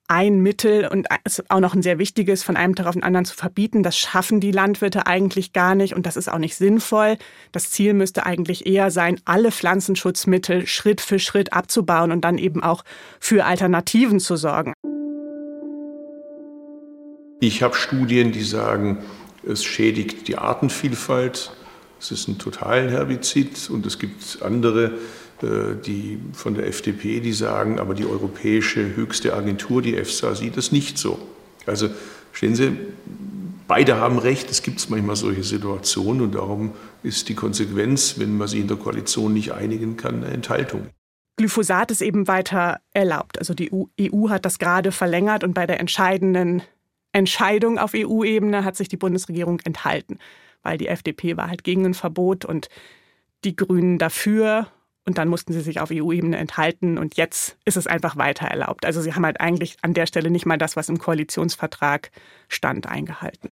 ein 0.08 0.40
Mittel 0.40 0.86
und 0.86 1.08
auch 1.48 1.58
noch 1.58 1.74
ein 1.74 1.82
sehr 1.82 1.98
wichtiges 1.98 2.44
von 2.44 2.56
einem 2.56 2.76
Tag 2.76 2.86
auf 2.86 2.92
den 2.92 3.02
anderen 3.02 3.24
zu 3.24 3.34
verbieten, 3.34 3.82
das 3.82 3.98
schaffen 3.98 4.38
die 4.38 4.52
Landwirte 4.52 5.08
eigentlich 5.08 5.52
gar 5.52 5.74
nicht 5.74 5.94
und 5.96 6.06
das 6.06 6.16
ist 6.16 6.28
auch 6.28 6.38
nicht 6.38 6.54
sinnvoll. 6.54 7.16
Das 7.50 7.70
Ziel 7.70 7.92
müsste 7.92 8.24
eigentlich 8.24 8.66
eher 8.66 8.92
sein, 8.92 9.20
alle 9.24 9.50
Pflanzenschutzmittel 9.50 10.68
Schritt 10.68 11.00
für 11.00 11.18
Schritt 11.18 11.52
abzubauen 11.52 12.12
und 12.12 12.20
dann 12.20 12.38
eben 12.38 12.62
auch 12.62 12.84
für 13.18 13.44
Alternativen 13.46 14.20
zu 14.20 14.36
sorgen. 14.36 14.74
Ich 17.40 17.62
habe 17.62 17.74
Studien, 17.74 18.30
die 18.30 18.44
sagen, 18.44 18.98
es 19.44 19.64
schädigt 19.64 20.28
die 20.28 20.38
Artenvielfalt, 20.38 21.52
es 22.00 22.10
ist 22.10 22.28
ein 22.28 22.38
totalen 22.38 22.88
Herbizid 22.88 23.70
und 23.70 23.86
es 23.86 23.98
gibt 23.98 24.42
andere 24.42 24.92
äh, 25.42 25.76
die 25.84 26.18
von 26.32 26.54
der 26.54 26.66
FDP, 26.66 27.20
die 27.20 27.32
sagen, 27.32 27.78
aber 27.78 27.94
die 27.94 28.06
europäische 28.06 28.96
höchste 28.96 29.34
Agentur, 29.34 29.82
die 29.82 29.96
EFSA, 29.96 30.34
sieht 30.34 30.56
es 30.56 30.72
nicht 30.72 30.96
so. 30.98 31.18
Also 31.66 31.90
stehen 32.32 32.54
Sie, 32.54 32.72
beide 33.68 33.96
haben 33.96 34.18
recht, 34.18 34.50
es 34.50 34.62
gibt 34.62 34.88
manchmal 34.88 35.16
solche 35.16 35.42
Situationen 35.42 36.22
und 36.22 36.34
darum 36.34 36.72
ist 37.02 37.28
die 37.28 37.34
Konsequenz, 37.34 38.18
wenn 38.18 38.38
man 38.38 38.48
sich 38.48 38.60
in 38.60 38.68
der 38.68 38.78
Koalition 38.78 39.34
nicht 39.34 39.52
einigen 39.52 39.96
kann, 39.96 40.24
eine 40.24 40.32
Enthaltung. 40.32 40.88
Glyphosat 41.36 41.90
ist 41.90 42.00
eben 42.00 42.28
weiter 42.28 42.80
erlaubt. 42.94 43.38
Also 43.38 43.52
die 43.52 43.70
EU 43.70 44.30
hat 44.30 44.46
das 44.46 44.58
gerade 44.58 44.90
verlängert 44.90 45.44
und 45.44 45.52
bei 45.52 45.66
der 45.66 45.80
entscheidenden 45.80 46.62
Entscheidung 47.12 47.78
auf 47.78 47.92
EU-Ebene 47.94 48.64
hat 48.64 48.76
sich 48.76 48.88
die 48.88 48.96
Bundesregierung 48.96 49.60
enthalten, 49.60 50.18
weil 50.66 50.78
die 50.78 50.88
FDP 50.88 51.36
war 51.36 51.48
halt 51.48 51.64
gegen 51.64 51.86
ein 51.86 51.94
Verbot 51.94 52.44
und 52.44 52.68
die 53.44 53.54
Grünen 53.54 53.98
dafür. 53.98 54.66
Und 55.06 55.18
dann 55.18 55.28
mussten 55.28 55.52
sie 55.52 55.60
sich 55.60 55.78
auf 55.78 55.90
EU-Ebene 55.92 56.36
enthalten 56.36 56.98
und 56.98 57.16
jetzt 57.16 57.56
ist 57.64 57.76
es 57.76 57.86
einfach 57.86 58.16
weiter 58.16 58.48
erlaubt. 58.48 58.84
Also 58.84 59.00
sie 59.00 59.14
haben 59.14 59.24
halt 59.24 59.40
eigentlich 59.40 59.76
an 59.82 59.94
der 59.94 60.06
Stelle 60.06 60.30
nicht 60.30 60.46
mal 60.46 60.58
das, 60.58 60.74
was 60.74 60.88
im 60.88 60.98
Koalitionsvertrag 60.98 62.10
stand, 62.48 62.88
eingehalten. 62.88 63.50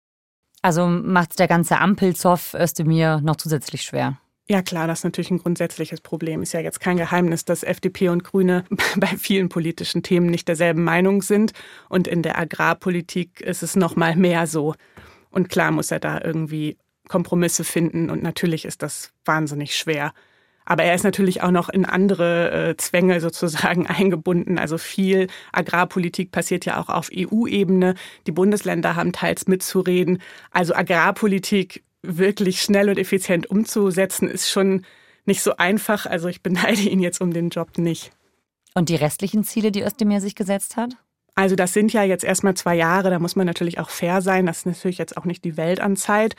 Also 0.60 0.86
macht 0.86 1.30
es 1.30 1.36
der 1.36 1.48
ganze 1.48 1.78
Ampelzoff 1.78 2.52
Özdemir 2.52 3.22
noch 3.22 3.36
zusätzlich 3.36 3.80
schwer. 3.80 4.18
Ja 4.50 4.60
klar, 4.60 4.86
das 4.86 5.00
ist 5.00 5.04
natürlich 5.04 5.30
ein 5.30 5.38
grundsätzliches 5.38 6.02
Problem. 6.02 6.42
Ist 6.42 6.52
ja 6.52 6.60
jetzt 6.60 6.80
kein 6.80 6.98
Geheimnis, 6.98 7.46
dass 7.46 7.62
FDP 7.62 8.10
und 8.10 8.24
Grüne 8.24 8.64
bei 8.96 9.06
vielen 9.06 9.48
politischen 9.48 10.02
Themen 10.02 10.26
nicht 10.26 10.48
derselben 10.48 10.84
Meinung 10.84 11.22
sind. 11.22 11.52
Und 11.88 12.06
in 12.08 12.22
der 12.22 12.38
Agrarpolitik 12.38 13.40
ist 13.40 13.62
es 13.62 13.74
noch 13.74 13.96
mal 13.96 14.16
mehr 14.16 14.46
so. 14.46 14.74
Und 15.30 15.48
klar 15.48 15.70
muss 15.70 15.90
er 15.90 16.00
da 16.00 16.20
irgendwie 16.22 16.76
Kompromisse 17.08 17.64
finden. 17.64 18.10
Und 18.10 18.22
natürlich 18.22 18.64
ist 18.64 18.82
das 18.82 19.12
wahnsinnig 19.24 19.76
schwer. 19.76 20.12
Aber 20.64 20.82
er 20.82 20.94
ist 20.94 21.02
natürlich 21.02 21.42
auch 21.42 21.50
noch 21.50 21.70
in 21.70 21.86
andere 21.86 22.50
äh, 22.50 22.76
Zwänge 22.76 23.20
sozusagen 23.20 23.86
eingebunden. 23.88 24.58
Also 24.58 24.76
viel 24.76 25.28
Agrarpolitik 25.52 26.30
passiert 26.30 26.66
ja 26.66 26.78
auch 26.78 26.90
auf 26.90 27.10
EU-Ebene. 27.14 27.94
Die 28.26 28.32
Bundesländer 28.32 28.94
haben 28.94 29.12
teils 29.12 29.46
mitzureden. 29.46 30.20
Also 30.50 30.74
Agrarpolitik 30.74 31.82
wirklich 32.02 32.60
schnell 32.60 32.90
und 32.90 32.98
effizient 32.98 33.50
umzusetzen, 33.50 34.28
ist 34.28 34.50
schon 34.50 34.84
nicht 35.24 35.42
so 35.42 35.56
einfach. 35.56 36.04
Also 36.04 36.28
ich 36.28 36.42
beneide 36.42 36.82
ihn 36.82 37.00
jetzt 37.00 37.20
um 37.20 37.32
den 37.32 37.48
Job 37.48 37.78
nicht. 37.78 38.12
Und 38.74 38.90
die 38.90 38.96
restlichen 38.96 39.44
Ziele, 39.44 39.72
die 39.72 39.82
Özdemir 39.82 40.20
sich 40.20 40.34
gesetzt 40.34 40.76
hat? 40.76 40.96
Also 41.34 41.54
das 41.56 41.72
sind 41.72 41.92
ja 41.92 42.02
jetzt 42.02 42.24
erstmal 42.24 42.54
zwei 42.54 42.74
Jahre, 42.74 43.10
da 43.10 43.18
muss 43.20 43.36
man 43.36 43.46
natürlich 43.46 43.78
auch 43.78 43.90
fair 43.90 44.22
sein. 44.22 44.44
Das 44.44 44.58
ist 44.58 44.66
natürlich 44.66 44.98
jetzt 44.98 45.16
auch 45.16 45.24
nicht 45.24 45.44
die 45.44 45.56
Welt 45.56 45.80
an 45.80 45.96
Zeit. 45.96 46.34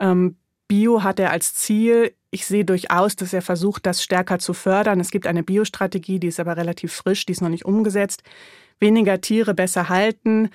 Ähm, 0.00 0.36
Bio 0.68 1.02
hat 1.02 1.20
er 1.20 1.30
als 1.30 1.54
Ziel. 1.54 2.14
Ich 2.30 2.46
sehe 2.46 2.64
durchaus, 2.64 3.16
dass 3.16 3.32
er 3.32 3.42
versucht, 3.42 3.86
das 3.86 4.02
stärker 4.02 4.38
zu 4.38 4.54
fördern. 4.54 5.00
Es 5.00 5.10
gibt 5.10 5.26
eine 5.26 5.42
Biostrategie, 5.42 6.20
die 6.20 6.28
ist 6.28 6.40
aber 6.40 6.56
relativ 6.56 6.92
frisch, 6.92 7.26
die 7.26 7.32
ist 7.32 7.42
noch 7.42 7.48
nicht 7.48 7.64
umgesetzt. 7.64 8.22
Weniger 8.78 9.20
Tiere 9.20 9.52
besser 9.54 9.88
halten, 9.88 10.50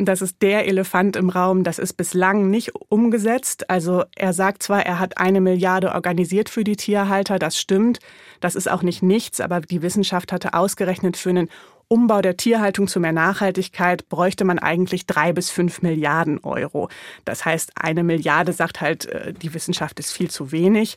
Das 0.00 0.22
ist 0.22 0.42
der 0.42 0.66
Elefant 0.66 1.16
im 1.16 1.30
Raum. 1.30 1.64
Das 1.64 1.78
ist 1.78 1.94
bislang 1.94 2.50
nicht 2.50 2.72
umgesetzt. 2.88 3.70
Also 3.70 4.04
er 4.14 4.32
sagt 4.32 4.62
zwar, 4.62 4.84
er 4.84 4.98
hat 4.98 5.18
eine 5.18 5.40
Milliarde 5.40 5.92
organisiert 5.92 6.48
für 6.48 6.64
die 6.64 6.76
Tierhalter. 6.76 7.38
Das 7.38 7.58
stimmt. 7.58 7.98
Das 8.40 8.54
ist 8.54 8.70
auch 8.70 8.82
nicht 8.82 9.02
nichts. 9.02 9.40
Aber 9.40 9.60
die 9.60 9.82
Wissenschaft 9.82 10.32
hatte 10.32 10.54
ausgerechnet, 10.54 11.16
für 11.16 11.30
einen 11.30 11.48
Umbau 11.92 12.22
der 12.22 12.38
Tierhaltung 12.38 12.88
zu 12.88 13.00
mehr 13.00 13.12
Nachhaltigkeit 13.12 14.08
bräuchte 14.08 14.46
man 14.46 14.58
eigentlich 14.58 15.04
drei 15.04 15.34
bis 15.34 15.50
fünf 15.50 15.82
Milliarden 15.82 16.42
Euro. 16.42 16.88
Das 17.26 17.44
heißt, 17.44 17.72
eine 17.74 18.02
Milliarde 18.02 18.54
sagt 18.54 18.80
halt, 18.80 19.04
äh, 19.04 19.34
die 19.34 19.52
Wissenschaft 19.52 20.00
ist 20.00 20.10
viel 20.10 20.30
zu 20.30 20.52
wenig. 20.52 20.96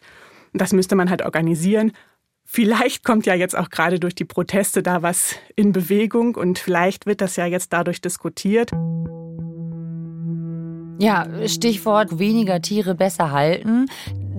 Das 0.53 0.71
müsste 0.71 0.95
man 0.95 1.09
halt 1.09 1.21
organisieren. 1.23 1.91
Vielleicht 2.45 3.03
kommt 3.03 3.25
ja 3.25 3.33
jetzt 3.33 3.57
auch 3.57 3.69
gerade 3.69 3.99
durch 3.99 4.15
die 4.15 4.23
Proteste 4.23 4.83
da 4.83 5.01
was 5.01 5.35
in 5.57 5.73
Bewegung 5.73 6.35
und 6.35 6.59
vielleicht 6.59 7.05
wird 7.05 7.19
das 7.19 7.35
ja 7.35 7.45
jetzt 7.45 7.73
dadurch 7.73 7.99
diskutiert. 7.99 8.71
Ja, 10.97 11.27
Stichwort 11.45 12.19
weniger 12.19 12.61
Tiere 12.61 12.95
besser 12.95 13.31
halten. 13.31 13.87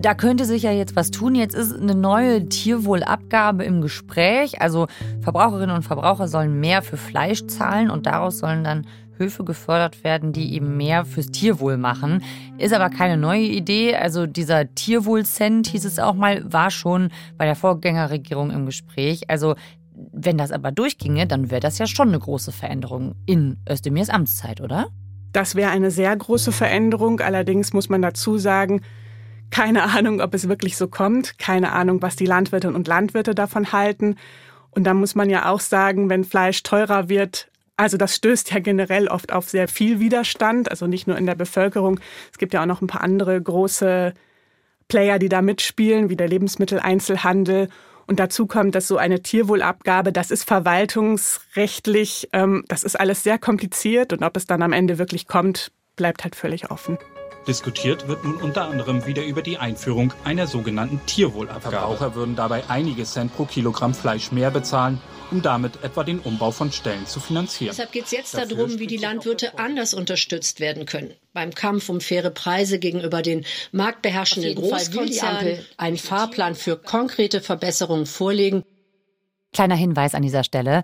Da 0.07 0.15
könnte 0.15 0.45
sich 0.45 0.63
ja 0.63 0.71
jetzt 0.71 0.95
was 0.95 1.11
tun. 1.11 1.35
Jetzt 1.35 1.57
ist 1.57 1.75
eine 1.75 1.97
neue 1.97 2.49
Tierwohlabgabe 2.49 3.65
im 3.65 3.81
Gespräch. 3.81 4.63
Also 4.63 4.87
Verbraucherinnen 5.21 5.75
und 5.75 5.83
Verbraucher 5.83 6.29
sollen 6.29 6.61
mehr 6.61 6.83
für 6.83 6.97
Fleisch 6.97 7.45
zahlen 7.49 7.91
und 7.91 8.07
daraus 8.07 8.39
sollen 8.39 8.63
dann 8.63 8.87
Höfe 9.19 9.43
gefördert 9.43 10.05
werden, 10.05 10.33
die 10.33 10.55
eben 10.55 10.77
mehr 10.77 11.05
fürs 11.05 11.33
Tierwohl 11.33 11.77
machen. 11.77 12.23
Ist 12.57 12.73
aber 12.73 12.89
keine 12.89 13.17
neue 13.17 13.47
Idee. 13.47 13.97
Also 13.97 14.27
dieser 14.27 14.73
Tierwohl-Cent, 14.73 15.67
hieß 15.67 15.85
es 15.85 15.99
auch 15.99 16.15
mal, 16.15 16.41
war 16.53 16.71
schon 16.71 17.11
bei 17.37 17.45
der 17.45 17.57
Vorgängerregierung 17.57 18.53
im 18.53 18.65
Gespräch. 18.65 19.29
Also 19.29 19.57
wenn 20.13 20.39
das 20.39 20.53
aber 20.53 20.71
durchginge, 20.71 21.27
dann 21.27 21.51
wäre 21.51 21.61
das 21.61 21.79
ja 21.79 21.89
schon 21.89 22.11
eine 22.11 22.21
große 22.21 22.53
Veränderung 22.53 23.17
in 23.27 23.57
Özdemirs 23.69 24.11
Amtszeit, 24.11 24.61
oder? 24.61 24.87
Das 25.33 25.57
wäre 25.57 25.73
eine 25.73 25.91
sehr 25.91 26.15
große 26.17 26.53
Veränderung. 26.53 27.19
Allerdings 27.19 27.73
muss 27.73 27.89
man 27.89 28.03
dazu 28.03 28.39
sagen, 28.39 28.83
keine 29.51 29.85
Ahnung, 29.85 30.21
ob 30.21 30.35
es 30.35 30.49
wirklich 30.49 30.77
so 30.77 30.89
kommt. 30.89 31.39
Keine 31.39 31.73
Ahnung, 31.73 32.03
was 32.03 32.17
die 32.17 32.27
Landwirtinnen 32.27 32.77
und 32.77 32.89
Landwirte 32.89 33.35
davon 33.35 33.73
halten. 33.73 34.17
Und 34.71 34.85
da 34.85 34.95
muss 34.95 35.15
man 35.15 35.31
ja 35.31 35.49
auch 35.51 35.61
sagen, 35.61 36.11
wenn 36.11 36.25
Fleisch 36.25 36.63
teurer 36.63 37.09
wird, 37.09 37.49
also 37.77 37.97
das 37.97 38.17
stößt 38.17 38.53
ja 38.53 38.61
generell 38.61 39.09
oft 39.09 39.33
auf 39.33 39.49
sehr 39.49 39.69
viel 39.69 40.01
Widerstand, 40.01 40.71
also 40.71 40.87
nicht 40.87 41.07
nur 41.07 41.19
in 41.19 41.27
der 41.27 41.35
Bevölkerung. 41.35 42.01
Es 42.33 42.39
gibt 42.39 42.55
ja 42.55 42.63
auch 42.63 42.67
noch 42.67 42.81
ein 42.81 42.87
paar 42.87 43.03
andere 43.03 43.41
große 43.41 44.15
Player, 44.89 45.19
die 45.19 45.29
da 45.29 45.43
mitspielen, 45.43 46.09
wie 46.09 46.17
der 46.17 46.29
Lebensmitteleinzelhandel. 46.29 47.69
Und 48.07 48.21
dazu 48.21 48.47
kommt, 48.47 48.75
dass 48.75 48.87
so 48.87 48.99
eine 48.99 49.21
Tierwohlabgabe, 49.23 50.13
das 50.13 50.31
ist 50.31 50.45
verwaltungsrechtlich, 50.45 52.29
ähm, 52.33 52.65
das 52.69 52.85
ist 52.85 52.99
alles 52.99 53.23
sehr 53.23 53.39
kompliziert 53.39 54.13
und 54.13 54.23
ob 54.23 54.37
es 54.37 54.47
dann 54.47 54.63
am 54.63 54.73
Ende 54.73 54.99
wirklich 54.99 55.27
kommt, 55.27 55.73
bleibt 55.97 56.23
halt 56.23 56.37
völlig 56.37 56.71
offen. 56.71 56.99
Diskutiert 57.47 58.09
wird 58.09 58.25
nun 58.25 58.37
unter 58.37 58.69
anderem 58.69 59.07
wieder 59.07 59.25
über 59.25 59.43
die 59.43 59.59
Einführung 59.59 60.13
einer 60.25 60.47
sogenannten 60.47 61.01
Tierwohlabgabe. 61.07 61.77
Verbraucher 61.77 62.15
würden 62.15 62.37
dabei 62.37 62.65
einige 62.69 63.05
Cent 63.05 63.35
pro 63.37 63.45
Kilogramm 63.45 63.95
Fleisch 63.95 64.33
mehr 64.33 64.51
bezahlen 64.51 65.01
um 65.31 65.43
damit 65.43 65.83
etwa 65.83 66.05
den 66.05 66.21
Umbau 66.21 66.51
von 66.51 66.73
Stellen 66.73 67.07
zu 67.07 67.21
finanzieren. 67.21 67.73
Deshalb 67.73 67.93
geht 67.93 68.05
es 68.07 68.11
jetzt 68.11 68.35
Dafür 68.35 68.57
darum, 68.57 68.79
wie 68.79 68.87
die 68.87 68.97
Landwirte 68.97 69.59
anders 69.59 69.95
unterstützt 69.95 70.61
werden 70.61 70.87
können. 70.87 71.15
Beim 71.33 71.55
Kampf 71.55 71.89
um 71.89 72.01
faire 72.01 72.31
Preise 72.31 72.79
gegenüber 72.79 73.23
den 73.23 73.45
marktbeherrschenden 73.73 74.55
Großkonzernen 74.55 75.59
einen 75.77 75.97
Fahrplan 75.97 76.55
für 76.55 76.77
konkrete 76.77 77.41
Verbesserungen 77.41 78.07
vorlegen. 78.07 78.65
Kleiner 79.53 79.77
Hinweis 79.77 80.15
an 80.15 80.23
dieser 80.23 80.45
Stelle. 80.45 80.83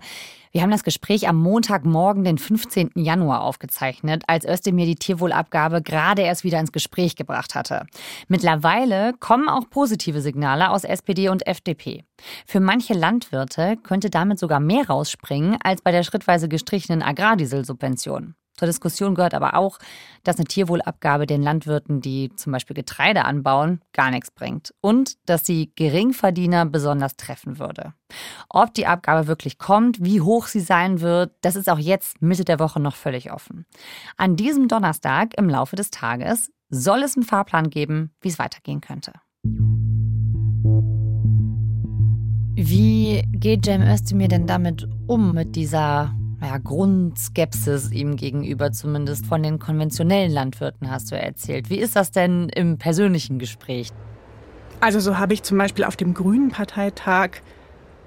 Wir 0.55 0.61
haben 0.61 0.69
das 0.69 0.83
Gespräch 0.83 1.27
am 1.27 1.37
Montagmorgen, 1.37 2.23
den 2.23 2.37
15. 2.37 2.91
Januar, 2.93 3.41
aufgezeichnet, 3.41 4.21
als 4.27 4.45
Özdemir 4.45 4.85
die 4.85 4.93
Tierwohlabgabe 4.93 5.81
gerade 5.81 6.21
erst 6.21 6.43
wieder 6.43 6.59
ins 6.59 6.71
Gespräch 6.71 7.15
gebracht 7.15 7.55
hatte. 7.55 7.87
Mittlerweile 8.27 9.13
kommen 9.19 9.49
auch 9.49 9.67
positive 9.71 10.21
Signale 10.21 10.69
aus 10.69 10.83
SPD 10.83 11.29
und 11.29 11.47
FDP. 11.47 12.03
Für 12.45 12.59
manche 12.59 12.93
Landwirte 12.93 13.77
könnte 13.81 14.11
damit 14.11 14.37
sogar 14.37 14.59
mehr 14.59 14.85
rausspringen 14.87 15.57
als 15.63 15.81
bei 15.81 15.91
der 15.91 16.03
schrittweise 16.03 16.47
gestrichenen 16.47 17.01
Agrardieselsubvention. 17.01 18.35
Zur 18.55 18.67
Diskussion 18.67 19.15
gehört 19.15 19.33
aber 19.33 19.55
auch, 19.55 19.79
dass 20.23 20.37
eine 20.37 20.45
Tierwohlabgabe 20.45 21.25
den 21.25 21.41
Landwirten, 21.41 22.01
die 22.01 22.31
zum 22.35 22.51
Beispiel 22.53 22.75
Getreide 22.75 23.25
anbauen, 23.25 23.81
gar 23.93 24.11
nichts 24.11 24.29
bringt 24.29 24.73
und 24.79 25.17
dass 25.27 25.45
sie 25.45 25.71
Geringverdiener 25.75 26.65
besonders 26.65 27.15
treffen 27.15 27.57
würde. 27.57 27.93
Ob 28.49 28.73
die 28.73 28.85
Abgabe 28.85 29.27
wirklich 29.27 29.57
kommt, 29.57 30.03
wie 30.03 30.21
hoch 30.21 30.45
sie 30.45 30.59
sein 30.59 31.01
wird, 31.01 31.31
das 31.41 31.55
ist 31.55 31.69
auch 31.69 31.79
jetzt 31.79 32.21
Mitte 32.21 32.45
der 32.45 32.59
Woche 32.59 32.79
noch 32.79 32.95
völlig 32.95 33.31
offen. 33.31 33.65
An 34.17 34.35
diesem 34.35 34.67
Donnerstag 34.67 35.37
im 35.37 35.49
Laufe 35.49 35.75
des 35.75 35.89
Tages 35.89 36.51
soll 36.69 37.03
es 37.03 37.15
einen 37.15 37.25
Fahrplan 37.25 37.69
geben, 37.69 38.11
wie 38.21 38.29
es 38.29 38.39
weitergehen 38.39 38.81
könnte. 38.81 39.13
Wie 42.55 43.23
geht 43.31 43.65
Cem 43.65 43.81
Özdemir 43.81 44.27
denn 44.27 44.47
damit 44.47 44.87
um, 45.07 45.33
mit 45.33 45.55
dieser 45.55 46.15
ja, 46.43 46.57
Grundskepsis 46.57 47.91
ihm 47.91 48.15
gegenüber, 48.15 48.71
zumindest 48.71 49.25
von 49.25 49.41
den 49.41 49.59
konventionellen 49.59 50.31
Landwirten, 50.31 50.89
hast 50.89 51.11
du 51.11 51.15
erzählt. 51.15 51.69
Wie 51.69 51.77
ist 51.77 51.95
das 51.95 52.11
denn 52.11 52.49
im 52.49 52.77
persönlichen 52.77 53.39
Gespräch? 53.39 53.89
Also 54.79 54.99
so 54.99 55.17
habe 55.17 55.33
ich 55.33 55.43
zum 55.43 55.57
Beispiel 55.57 55.85
auf 55.85 55.95
dem 55.95 56.13
Grünen 56.13 56.49
Parteitag 56.49 57.41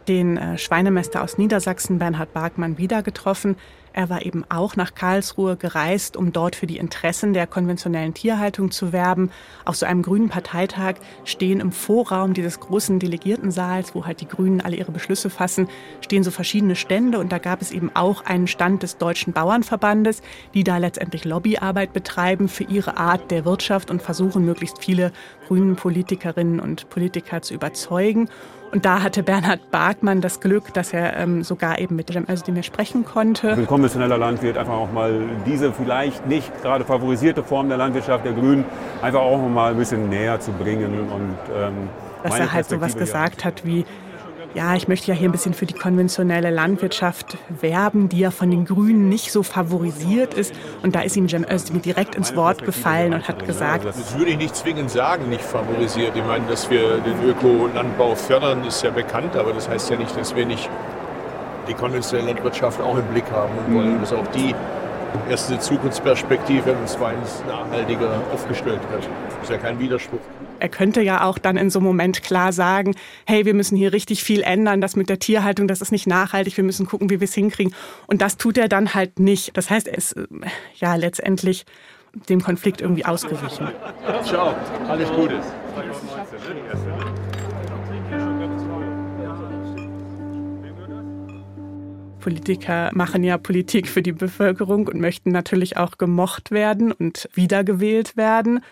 den 0.09 0.37
äh, 0.37 0.59
Schweinemester 0.59 1.23
aus 1.23 1.39
Niedersachsen, 1.39 1.99
Bernhard 1.99 2.33
Barkmann, 2.33 2.79
wieder 2.79 3.03
getroffen. 3.03 3.57
Er 3.97 4.11
war 4.11 4.27
eben 4.27 4.45
auch 4.51 4.77
nach 4.77 4.95
Karlsruhe 4.95 5.57
gereist, 5.57 6.19
um 6.19 6.31
dort 6.31 6.55
für 6.55 6.67
die 6.67 6.77
Interessen 6.77 7.33
der 7.33 7.47
konventionellen 7.47 8.13
Tierhaltung 8.13 8.71
zu 8.71 8.93
werben. 8.93 9.31
Auf 9.65 9.77
so 9.77 9.87
einem 9.87 10.03
grünen 10.03 10.29
Parteitag 10.29 10.97
stehen 11.25 11.61
im 11.61 11.73
Vorraum 11.73 12.35
dieses 12.35 12.61
großen 12.61 12.99
Delegiertensaals, 12.99 13.95
wo 13.95 14.05
halt 14.05 14.21
die 14.21 14.29
Grünen 14.29 14.61
alle 14.61 14.77
ihre 14.77 14.93
Beschlüsse 14.93 15.31
fassen, 15.31 15.69
stehen 16.03 16.25
so 16.25 16.31
verschiedene 16.31 16.77
Stände 16.77 17.19
und 17.19 17.33
da 17.33 17.39
gab 17.39 17.63
es 17.63 17.71
eben 17.71 17.91
auch 17.95 18.27
einen 18.27 18.49
Stand 18.49 18.83
des 18.83 18.99
Deutschen 18.99 19.33
Bauernverbandes, 19.33 20.21
die 20.53 20.63
da 20.63 20.77
letztendlich 20.77 21.25
Lobbyarbeit 21.25 21.95
betreiben 21.95 22.51
für 22.51 22.65
ihre 22.65 22.99
Art 22.99 23.31
der 23.31 23.47
Wirtschaft 23.47 23.91
und 23.91 24.03
versuchen, 24.03 24.45
möglichst 24.45 24.85
viele 24.85 25.11
grünen 25.47 25.75
Politikerinnen 25.75 26.61
und 26.61 26.91
Politiker 26.91 27.41
zu 27.41 27.55
überzeugen. 27.55 28.29
Und 28.73 28.85
da 28.85 29.03
hatte 29.03 29.23
Bernhard 29.23 29.71
Bartmann 29.71 30.21
das 30.21 30.41
Glück, 30.41 30.75
dass 30.75 30.93
er 30.93 31.17
ähm, 31.17 31.43
sogar 31.43 31.79
eben 31.79 31.97
mit 31.97 32.13
Cem 32.13 32.27
Özdemir 32.29 32.63
sprechen 32.63 33.05
konnte. 33.05 33.53
Ein 33.53 33.67
konventioneller 33.67 34.19
Landwirt 34.19 34.59
einfach 34.59 34.75
auch 34.75 34.93
mal 34.93 35.21
diese 35.47 35.73
vielleicht 35.73 36.27
nicht 36.27 36.51
gerade 36.63 36.85
favorisierte 36.85 37.43
Form 37.43 37.69
der 37.69 37.79
Landwirtschaft 37.79 38.25
der 38.25 38.33
Grünen 38.33 38.65
einfach 39.03 39.21
auch 39.21 39.49
mal 39.49 39.73
ein 39.73 39.79
bisschen 39.79 40.09
näher 40.09 40.41
zu 40.41 40.53
bringen. 40.53 41.09
Und, 41.11 41.39
ähm, 41.57 41.89
dass 42.23 42.39
er 42.39 42.53
halt 42.53 42.69
sowas 42.69 42.97
gesagt 42.97 43.45
hat 43.45 43.65
wie, 43.65 43.85
ja, 44.57 44.75
ich 44.75 44.89
möchte 44.89 45.09
ja 45.09 45.15
hier 45.15 45.29
ein 45.29 45.33
bisschen 45.33 45.53
für 45.53 45.67
die 45.67 45.75
konventionelle 45.75 46.49
Landwirtschaft 46.49 47.37
werben, 47.61 48.09
die 48.09 48.21
ja 48.21 48.31
von 48.31 48.51
den 48.51 48.65
Grünen 48.65 49.11
nicht 49.11 49.31
so 49.31 49.43
favorisiert 49.43 50.33
ist. 50.33 50.55
Und 50.83 50.95
da 50.95 51.03
ist 51.03 51.15
ihm 51.15 51.29
Cem 51.29 51.45
Özdemir 51.45 51.83
direkt 51.83 52.15
ins 52.15 52.35
Wort 52.37 52.65
gefallen 52.65 53.13
und 53.13 53.29
hat 53.29 53.45
gesagt, 53.45 53.85
das 53.85 54.17
würde 54.17 54.31
ich 54.31 54.39
nicht 54.39 54.57
zwingend 54.57 54.91
sagen, 54.91 55.29
nicht 55.29 55.43
favorisiert. 55.43 56.17
Ich 56.17 56.25
meine, 56.25 56.47
dass 56.47 56.71
wir 56.71 57.01
den 57.01 57.23
Ökolandbau 57.29 58.15
fördern, 58.15 58.65
ist 58.65 58.83
ja 58.83 58.89
bekannt, 58.89 59.37
aber 59.37 59.53
das 59.53 59.69
heißt 59.69 59.91
ja 59.91 59.99
nicht, 59.99 60.17
dass 60.17 60.35
wir 60.35 60.47
nicht 60.47 60.71
die 61.69 61.75
konventionelle 61.75 62.29
Landwirtschaft 62.29 62.81
auch 62.81 62.97
im 62.97 63.05
Blick 63.09 63.31
haben 63.31 63.53
und 63.59 63.75
wollen, 63.75 64.01
dass 64.01 64.15
auch 64.15 64.27
die 64.29 64.55
erste 65.29 65.59
Zukunftsperspektive 65.59 66.73
und 66.73 66.89
zweitens 66.89 67.43
nachhaltiger 67.47 68.23
aufgestellt 68.33 68.81
wird. 68.91 69.03
Das 69.03 69.43
ist 69.43 69.51
ja 69.51 69.59
kein 69.59 69.79
Widerspruch 69.79 70.21
er 70.59 70.69
könnte 70.69 71.01
ja 71.03 71.25
auch 71.25 71.39
dann 71.39 71.57
in 71.57 71.71
so 71.71 71.79
einem 71.79 71.87
Moment 71.87 72.23
klar 72.23 72.53
sagen, 72.53 72.95
hey, 73.27 73.45
wir 73.45 73.55
müssen 73.55 73.77
hier 73.77 73.93
richtig 73.93 74.23
viel 74.23 74.43
ändern, 74.43 74.81
das 74.81 74.97
mit 74.97 75.09
der 75.09 75.19
Tierhaltung, 75.19 75.69
das 75.69 75.81
ist 75.81 75.93
nicht 75.93 76.07
nachhaltig, 76.07 76.57
wir 76.57 76.65
müssen 76.65 76.87
gucken, 76.87 77.11
wie 77.11 77.21
wir 77.21 77.27
es 77.27 77.35
hinkriegen. 77.35 77.75
Und 78.07 78.23
das 78.23 78.37
tut 78.37 78.59
er 78.59 78.69
dann 78.69 78.95
halt 78.95 79.19
nicht. 79.19 79.57
Das 79.57 79.71
heißt, 79.71 79.89
er 79.89 79.99
ist 79.99 80.13
äh, 80.13 80.27
ja 80.77 80.95
letztendlich 80.95 81.65
dem 82.29 82.43
Konflikt 82.43 82.81
irgendwie 82.81 83.05
ausgewichen. 83.05 83.69
Ciao, 84.25 84.55
alles 84.89 85.11
Gute. 85.13 85.41
Politiker 92.21 92.91
machen 92.93 93.23
ja 93.23 93.39
Politik 93.39 93.87
für 93.87 94.03
die 94.03 94.11
Bevölkerung 94.11 94.89
und 94.89 95.01
möchten 95.01 95.31
natürlich 95.31 95.77
auch 95.77 95.97
gemocht 95.97 96.51
werden 96.51 96.91
und 96.91 97.29
wiedergewählt 97.35 98.17
werden. 98.17 98.65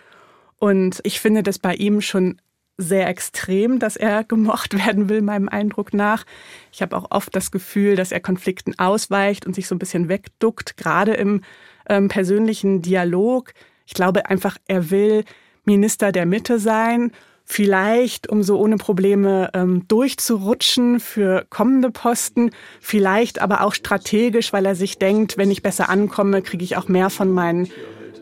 Und 0.64 1.00
ich 1.02 1.20
finde 1.20 1.42
das 1.42 1.58
bei 1.58 1.74
ihm 1.74 2.00
schon 2.00 2.40
sehr 2.78 3.06
extrem, 3.06 3.78
dass 3.80 3.96
er 3.96 4.24
gemocht 4.34 4.72
werden 4.72 5.10
will, 5.10 5.20
meinem 5.20 5.50
Eindruck 5.50 5.92
nach. 5.92 6.24
Ich 6.72 6.80
habe 6.80 6.96
auch 6.96 7.10
oft 7.10 7.36
das 7.36 7.50
Gefühl, 7.50 7.96
dass 7.96 8.12
er 8.12 8.20
Konflikten 8.20 8.78
ausweicht 8.78 9.44
und 9.44 9.54
sich 9.54 9.68
so 9.68 9.74
ein 9.74 9.78
bisschen 9.78 10.08
wegduckt, 10.08 10.78
gerade 10.78 11.12
im 11.12 11.42
ähm, 11.86 12.08
persönlichen 12.08 12.80
Dialog. 12.80 13.52
Ich 13.84 13.92
glaube 13.92 14.30
einfach, 14.30 14.56
er 14.66 14.90
will 14.90 15.24
Minister 15.66 16.12
der 16.12 16.24
Mitte 16.24 16.58
sein, 16.58 17.12
vielleicht 17.44 18.30
um 18.30 18.42
so 18.42 18.58
ohne 18.58 18.78
Probleme 18.78 19.50
ähm, 19.52 19.86
durchzurutschen 19.86 20.98
für 20.98 21.46
kommende 21.50 21.90
Posten, 21.90 22.52
vielleicht 22.80 23.38
aber 23.38 23.64
auch 23.64 23.74
strategisch, 23.74 24.54
weil 24.54 24.64
er 24.64 24.76
sich 24.76 24.96
denkt, 24.96 25.36
wenn 25.36 25.50
ich 25.50 25.62
besser 25.62 25.90
ankomme, 25.90 26.40
kriege 26.40 26.64
ich 26.64 26.78
auch 26.78 26.88
mehr 26.88 27.10
von 27.10 27.30
meinen 27.30 27.68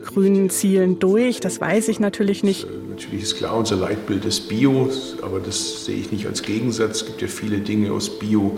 grünen 0.03 0.49
Zielen 0.49 0.99
durch. 0.99 1.39
Das 1.39 1.59
weiß 1.59 1.87
ich 1.87 1.99
natürlich 1.99 2.43
nicht. 2.43 2.67
Natürlich 2.89 3.23
ist 3.23 3.37
klar, 3.37 3.57
unser 3.57 3.75
Leitbild 3.75 4.25
ist 4.25 4.47
Bio, 4.49 4.89
aber 5.21 5.39
das 5.39 5.85
sehe 5.85 5.97
ich 5.97 6.11
nicht 6.11 6.27
als 6.27 6.43
Gegensatz. 6.43 7.01
Es 7.01 7.05
gibt 7.05 7.21
ja 7.21 7.27
viele 7.27 7.59
Dinge 7.59 7.91
aus 7.91 8.19
Bio, 8.19 8.57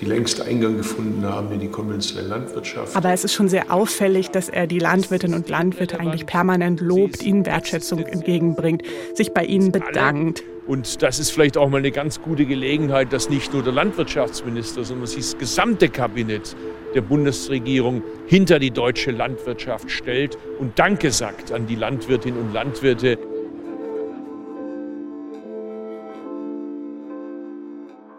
die 0.00 0.04
längst 0.04 0.40
Eingang 0.40 0.76
gefunden 0.76 1.24
haben 1.24 1.52
in 1.52 1.60
die 1.60 1.68
konventionelle 1.68 2.28
Landwirtschaft. 2.28 2.96
Aber 2.96 3.12
es 3.12 3.24
ist 3.24 3.32
schon 3.32 3.48
sehr 3.48 3.72
auffällig, 3.72 4.30
dass 4.30 4.48
er 4.48 4.66
die 4.66 4.78
Landwirtinnen 4.78 5.36
und 5.36 5.48
Landwirte 5.48 5.98
eigentlich 5.98 6.26
permanent 6.26 6.80
lobt, 6.80 7.22
ihnen 7.22 7.46
Wertschätzung 7.46 8.00
entgegenbringt, 8.00 8.82
sich 9.14 9.32
bei 9.32 9.44
ihnen 9.44 9.72
bedankt. 9.72 10.42
Und 10.66 11.02
das 11.02 11.18
ist 11.18 11.30
vielleicht 11.30 11.56
auch 11.56 11.68
mal 11.68 11.78
eine 11.78 11.92
ganz 11.92 12.20
gute 12.20 12.44
Gelegenheit, 12.44 13.12
dass 13.12 13.30
nicht 13.30 13.52
nur 13.52 13.62
der 13.62 13.72
Landwirtschaftsminister, 13.72 14.84
sondern 14.84 15.08
das 15.14 15.38
gesamte 15.38 15.88
Kabinett 15.88 16.56
der 16.94 17.02
Bundesregierung 17.02 18.02
hinter 18.26 18.58
die 18.58 18.72
deutsche 18.72 19.12
Landwirtschaft 19.12 19.90
stellt 19.90 20.36
und 20.58 20.78
Danke 20.78 21.12
sagt 21.12 21.52
an 21.52 21.66
die 21.66 21.76
Landwirtinnen 21.76 22.40
und 22.40 22.52
Landwirte. 22.52 23.18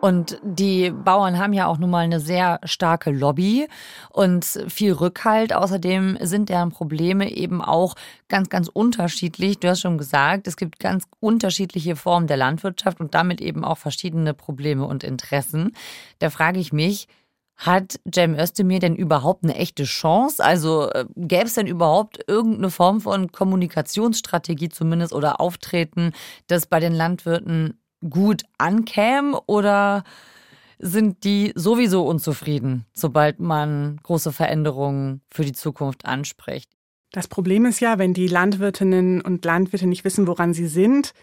Und 0.08 0.40
die 0.42 0.90
Bauern 0.90 1.38
haben 1.38 1.52
ja 1.52 1.68
auch 1.68 1.80
nun 1.80 1.90
mal 1.90 2.06
eine 2.06 2.22
sehr 2.22 2.62
starke 2.64 3.12
Lobby 3.12 3.68
und 4.10 4.46
viel 4.70 4.94
Rückhalt. 4.94 5.52
Außerdem 5.52 6.18
sind 6.22 6.48
deren 6.48 6.70
Probleme 6.70 7.30
eben 7.30 7.62
auch 7.62 7.96
ganz, 8.30 8.48
ganz 8.48 8.70
unterschiedlich. 8.70 9.60
Du 9.60 9.68
hast 9.68 9.82
schon 9.82 9.98
gesagt, 9.98 10.48
es 10.48 10.56
gibt 10.56 10.80
ganz 10.80 11.04
unterschiedliche 11.20 11.98
Formen 11.98 12.28
der 12.28 12.38
Landwirtschaft 12.38 13.02
und 13.02 13.16
damit 13.16 13.42
eben 13.42 13.66
auch 13.66 13.80
verschiedene 13.80 14.34
Probleme 14.34 14.86
und 14.86 15.04
Interessen. 15.04 15.74
Da 16.20 16.30
frage 16.30 16.62
ich 16.62 16.72
mich, 16.72 17.10
hat 17.58 18.00
Cem 18.10 18.34
Özdemir 18.40 18.80
denn 18.80 18.96
überhaupt 18.96 19.44
eine 19.44 19.56
echte 19.56 19.84
Chance? 19.84 20.42
Also 20.42 20.90
äh, 20.90 21.04
gäbe 21.18 21.48
es 21.48 21.56
denn 21.56 21.68
überhaupt 21.68 22.24
irgendeine 22.28 22.70
Form 22.70 23.02
von 23.02 23.34
Kommunikationsstrategie 23.34 24.70
zumindest 24.70 25.12
oder 25.12 25.42
Auftreten, 25.42 26.14
das 26.48 26.66
bei 26.66 26.80
den 26.80 26.94
Landwirten 26.94 27.78
gut 28.08 28.44
ankäme? 28.58 29.40
Oder 29.48 30.04
sind 30.80 31.24
die 31.24 31.54
sowieso 31.56 32.06
unzufrieden, 32.06 32.86
sobald 32.94 33.40
man 33.40 34.00
große 34.04 34.32
Veränderungen 34.32 35.22
für 35.32 35.44
die 35.44 35.54
Zukunft 35.54 36.06
anspricht? 36.06 36.70
Das 37.12 37.28
Problem 37.28 37.66
ist 37.66 37.80
ja, 37.80 37.98
wenn 37.98 38.14
die 38.14 38.28
Landwirtinnen 38.28 39.22
und 39.22 39.44
Landwirte 39.44 39.88
nicht 39.88 40.04
wissen, 40.04 40.28
woran 40.28 40.54
sie 40.54 40.68
sind, 40.68 41.14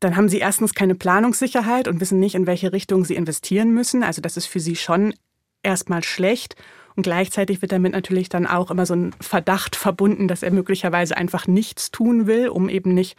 dann 0.00 0.16
haben 0.16 0.28
sie 0.28 0.38
erstens 0.38 0.74
keine 0.74 0.96
Planungssicherheit 0.96 1.86
und 1.86 2.00
wissen 2.00 2.18
nicht, 2.18 2.34
in 2.34 2.46
welche 2.46 2.72
Richtung 2.72 3.04
sie 3.04 3.14
investieren 3.14 3.72
müssen. 3.72 4.02
Also 4.02 4.20
das 4.20 4.36
ist 4.36 4.46
für 4.46 4.58
sie 4.58 4.74
schon 4.74 5.14
erstmal 5.62 6.02
schlecht. 6.02 6.56
Und 6.96 7.04
gleichzeitig 7.04 7.62
wird 7.62 7.72
damit 7.72 7.92
natürlich 7.92 8.28
dann 8.28 8.46
auch 8.46 8.70
immer 8.70 8.84
so 8.84 8.94
ein 8.94 9.14
Verdacht 9.20 9.76
verbunden, 9.76 10.28
dass 10.28 10.42
er 10.42 10.50
möglicherweise 10.50 11.16
einfach 11.16 11.46
nichts 11.46 11.90
tun 11.90 12.26
will, 12.26 12.48
um 12.48 12.68
eben 12.68 12.92
nicht 12.92 13.16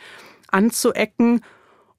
anzuecken. 0.52 1.42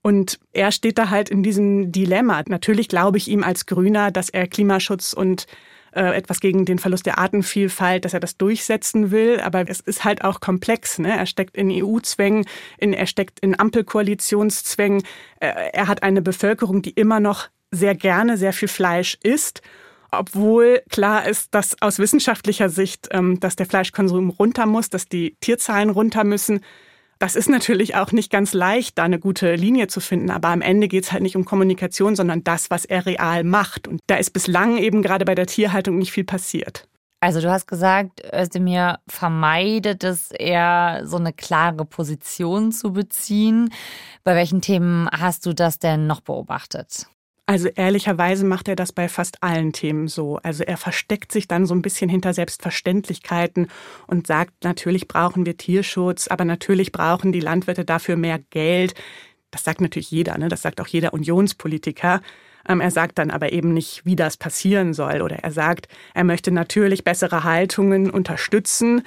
Und 0.04 0.38
er 0.52 0.70
steht 0.70 0.98
da 0.98 1.08
halt 1.08 1.30
in 1.30 1.42
diesem 1.42 1.90
Dilemma. 1.90 2.42
Natürlich 2.46 2.88
glaube 2.88 3.16
ich 3.16 3.26
ihm 3.26 3.42
als 3.42 3.64
Grüner, 3.64 4.10
dass 4.10 4.28
er 4.28 4.46
Klimaschutz 4.46 5.14
und 5.14 5.46
äh, 5.94 6.14
etwas 6.14 6.40
gegen 6.40 6.66
den 6.66 6.78
Verlust 6.78 7.06
der 7.06 7.16
Artenvielfalt, 7.16 8.04
dass 8.04 8.12
er 8.12 8.20
das 8.20 8.36
durchsetzen 8.36 9.10
will. 9.10 9.40
Aber 9.40 9.64
es 9.66 9.80
ist 9.80 10.04
halt 10.04 10.22
auch 10.22 10.40
komplex. 10.40 10.98
Ne? 10.98 11.16
Er 11.16 11.24
steckt 11.24 11.56
in 11.56 11.70
EU-Zwängen, 11.70 12.44
er 12.76 13.06
steckt 13.06 13.40
in 13.40 13.58
Ampelkoalitionszwängen. 13.58 15.04
Äh, 15.40 15.70
er 15.72 15.88
hat 15.88 16.02
eine 16.02 16.20
Bevölkerung, 16.20 16.82
die 16.82 16.90
immer 16.90 17.18
noch 17.18 17.48
sehr 17.70 17.94
gerne 17.94 18.36
sehr 18.36 18.52
viel 18.52 18.68
Fleisch 18.68 19.16
isst 19.22 19.62
obwohl 20.16 20.80
klar 20.90 21.26
ist, 21.26 21.52
dass 21.56 21.82
aus 21.82 21.98
wissenschaftlicher 21.98 22.68
Sicht, 22.68 23.08
ähm, 23.10 23.40
dass 23.40 23.56
der 23.56 23.66
Fleischkonsum 23.66 24.30
runter 24.30 24.64
muss, 24.66 24.88
dass 24.88 25.08
die 25.08 25.34
Tierzahlen 25.40 25.90
runter 25.90 26.22
müssen. 26.22 26.60
Das 27.24 27.36
ist 27.36 27.48
natürlich 27.48 27.96
auch 27.96 28.12
nicht 28.12 28.30
ganz 28.30 28.52
leicht, 28.52 28.98
da 28.98 29.04
eine 29.04 29.18
gute 29.18 29.54
Linie 29.54 29.86
zu 29.86 30.00
finden. 30.00 30.30
Aber 30.30 30.48
am 30.48 30.60
Ende 30.60 30.88
geht 30.88 31.04
es 31.04 31.12
halt 31.12 31.22
nicht 31.22 31.36
um 31.36 31.46
Kommunikation, 31.46 32.16
sondern 32.16 32.44
das, 32.44 32.68
was 32.68 32.84
er 32.84 33.06
real 33.06 33.44
macht. 33.44 33.88
Und 33.88 34.00
da 34.08 34.16
ist 34.16 34.34
bislang 34.34 34.76
eben 34.76 35.00
gerade 35.00 35.24
bei 35.24 35.34
der 35.34 35.46
Tierhaltung 35.46 35.96
nicht 35.96 36.12
viel 36.12 36.24
passiert. 36.24 36.86
Also 37.20 37.40
du 37.40 37.50
hast 37.50 37.66
gesagt, 37.66 38.20
Özdemir 38.30 38.98
vermeidet 39.08 40.04
es 40.04 40.32
eher, 40.32 41.00
so 41.04 41.16
eine 41.16 41.32
klare 41.32 41.86
Position 41.86 42.72
zu 42.72 42.92
beziehen. 42.92 43.72
Bei 44.22 44.34
welchen 44.34 44.60
Themen 44.60 45.08
hast 45.10 45.46
du 45.46 45.54
das 45.54 45.78
denn 45.78 46.06
noch 46.06 46.20
beobachtet? 46.20 47.06
Also 47.46 47.68
ehrlicherweise 47.68 48.46
macht 48.46 48.68
er 48.68 48.76
das 48.76 48.92
bei 48.92 49.06
fast 49.06 49.42
allen 49.42 49.74
Themen 49.74 50.08
so. 50.08 50.38
Also 50.42 50.64
er 50.64 50.78
versteckt 50.78 51.30
sich 51.30 51.46
dann 51.46 51.66
so 51.66 51.74
ein 51.74 51.82
bisschen 51.82 52.08
hinter 52.08 52.32
Selbstverständlichkeiten 52.32 53.68
und 54.06 54.26
sagt, 54.26 54.64
natürlich 54.64 55.08
brauchen 55.08 55.44
wir 55.44 55.58
Tierschutz, 55.58 56.28
aber 56.28 56.46
natürlich 56.46 56.90
brauchen 56.90 57.32
die 57.32 57.40
Landwirte 57.40 57.84
dafür 57.84 58.16
mehr 58.16 58.38
Geld. 58.48 58.94
Das 59.50 59.62
sagt 59.62 59.82
natürlich 59.82 60.10
jeder, 60.10 60.38
ne? 60.38 60.48
das 60.48 60.62
sagt 60.62 60.80
auch 60.80 60.86
jeder 60.86 61.12
Unionspolitiker. 61.12 62.22
Ähm, 62.66 62.80
er 62.80 62.90
sagt 62.90 63.18
dann 63.18 63.30
aber 63.30 63.52
eben 63.52 63.74
nicht, 63.74 64.06
wie 64.06 64.16
das 64.16 64.38
passieren 64.38 64.94
soll. 64.94 65.20
Oder 65.20 65.36
er 65.36 65.52
sagt, 65.52 65.86
er 66.14 66.24
möchte 66.24 66.50
natürlich 66.50 67.04
bessere 67.04 67.44
Haltungen 67.44 68.10
unterstützen. 68.10 69.02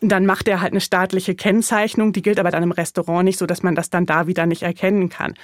Dann 0.00 0.26
macht 0.26 0.48
er 0.48 0.60
halt 0.60 0.72
eine 0.72 0.80
staatliche 0.80 1.36
Kennzeichnung, 1.36 2.12
die 2.12 2.22
gilt 2.22 2.40
aber 2.40 2.50
dann 2.50 2.64
im 2.64 2.72
Restaurant 2.72 3.24
nicht, 3.24 3.38
so 3.38 3.46
dass 3.46 3.62
man 3.62 3.76
das 3.76 3.90
dann 3.90 4.06
da 4.06 4.26
wieder 4.26 4.44
nicht 4.44 4.62
erkennen 4.62 5.08
kann. 5.08 5.34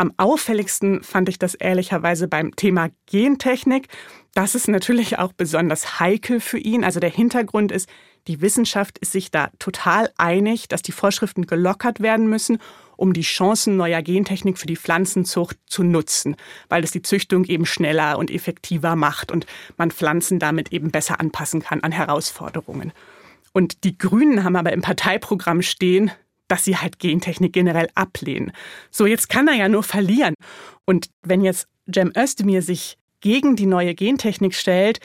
Am 0.00 0.14
auffälligsten 0.16 1.02
fand 1.02 1.28
ich 1.28 1.38
das 1.38 1.54
ehrlicherweise 1.54 2.26
beim 2.26 2.56
Thema 2.56 2.88
Gentechnik. 3.04 3.88
Das 4.32 4.54
ist 4.54 4.66
natürlich 4.66 5.18
auch 5.18 5.34
besonders 5.34 6.00
heikel 6.00 6.40
für 6.40 6.56
ihn. 6.56 6.84
Also 6.84 7.00
der 7.00 7.10
Hintergrund 7.10 7.70
ist, 7.70 7.86
die 8.26 8.40
Wissenschaft 8.40 8.96
ist 8.96 9.12
sich 9.12 9.30
da 9.30 9.50
total 9.58 10.10
einig, 10.16 10.68
dass 10.68 10.80
die 10.80 10.92
Vorschriften 10.92 11.46
gelockert 11.46 12.00
werden 12.00 12.30
müssen, 12.30 12.60
um 12.96 13.12
die 13.12 13.20
Chancen 13.20 13.76
neuer 13.76 14.00
Gentechnik 14.00 14.56
für 14.56 14.66
die 14.66 14.78
Pflanzenzucht 14.78 15.58
zu 15.66 15.82
nutzen, 15.82 16.36
weil 16.70 16.82
es 16.82 16.92
die 16.92 17.02
Züchtung 17.02 17.44
eben 17.44 17.66
schneller 17.66 18.16
und 18.16 18.30
effektiver 18.30 18.96
macht 18.96 19.30
und 19.30 19.44
man 19.76 19.90
Pflanzen 19.90 20.38
damit 20.38 20.72
eben 20.72 20.90
besser 20.92 21.20
anpassen 21.20 21.60
kann 21.60 21.82
an 21.82 21.92
Herausforderungen. 21.92 22.94
Und 23.52 23.84
die 23.84 23.98
Grünen 23.98 24.44
haben 24.44 24.56
aber 24.56 24.72
im 24.72 24.80
Parteiprogramm 24.80 25.60
stehen, 25.60 26.10
dass 26.50 26.64
sie 26.64 26.76
halt 26.76 26.98
Gentechnik 26.98 27.52
generell 27.52 27.88
ablehnen. 27.94 28.52
So, 28.90 29.06
jetzt 29.06 29.28
kann 29.28 29.48
er 29.48 29.54
ja 29.54 29.68
nur 29.68 29.82
verlieren. 29.82 30.34
Und 30.84 31.10
wenn 31.22 31.42
jetzt 31.42 31.68
Cem 31.92 32.12
Özdemir 32.16 32.62
sich 32.62 32.98
gegen 33.20 33.56
die 33.56 33.66
neue 33.66 33.94
Gentechnik 33.94 34.54
stellt, 34.54 35.00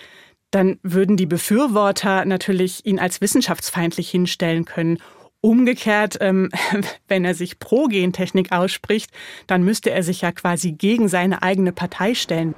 dann 0.51 0.79
würden 0.83 1.17
die 1.17 1.25
Befürworter 1.25 2.25
natürlich 2.25 2.85
ihn 2.85 2.99
als 2.99 3.21
wissenschaftsfeindlich 3.21 4.09
hinstellen 4.09 4.65
können. 4.65 4.99
Umgekehrt, 5.41 6.17
ähm, 6.21 6.49
wenn 7.07 7.25
er 7.25 7.35
sich 7.35 7.59
pro 7.59 7.85
Gentechnik 7.85 8.51
ausspricht, 8.51 9.11
dann 9.47 9.63
müsste 9.63 9.91
er 9.91 10.01
sich 10.01 10.21
ja 10.21 10.31
quasi 10.31 10.71
gegen 10.71 11.09
seine 11.09 11.43
eigene 11.43 11.71
Partei 11.71 12.15
stellen. 12.15 12.55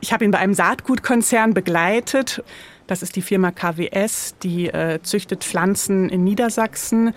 Ich 0.00 0.12
habe 0.12 0.24
ihn 0.24 0.30
bei 0.30 0.38
einem 0.38 0.54
Saatgutkonzern 0.54 1.54
begleitet. 1.54 2.42
Das 2.86 3.02
ist 3.02 3.16
die 3.16 3.22
Firma 3.22 3.50
KWS, 3.50 4.36
die 4.42 4.66
äh, 4.66 5.00
züchtet 5.02 5.42
Pflanzen 5.42 6.08
in 6.10 6.22
Niedersachsen 6.22 7.14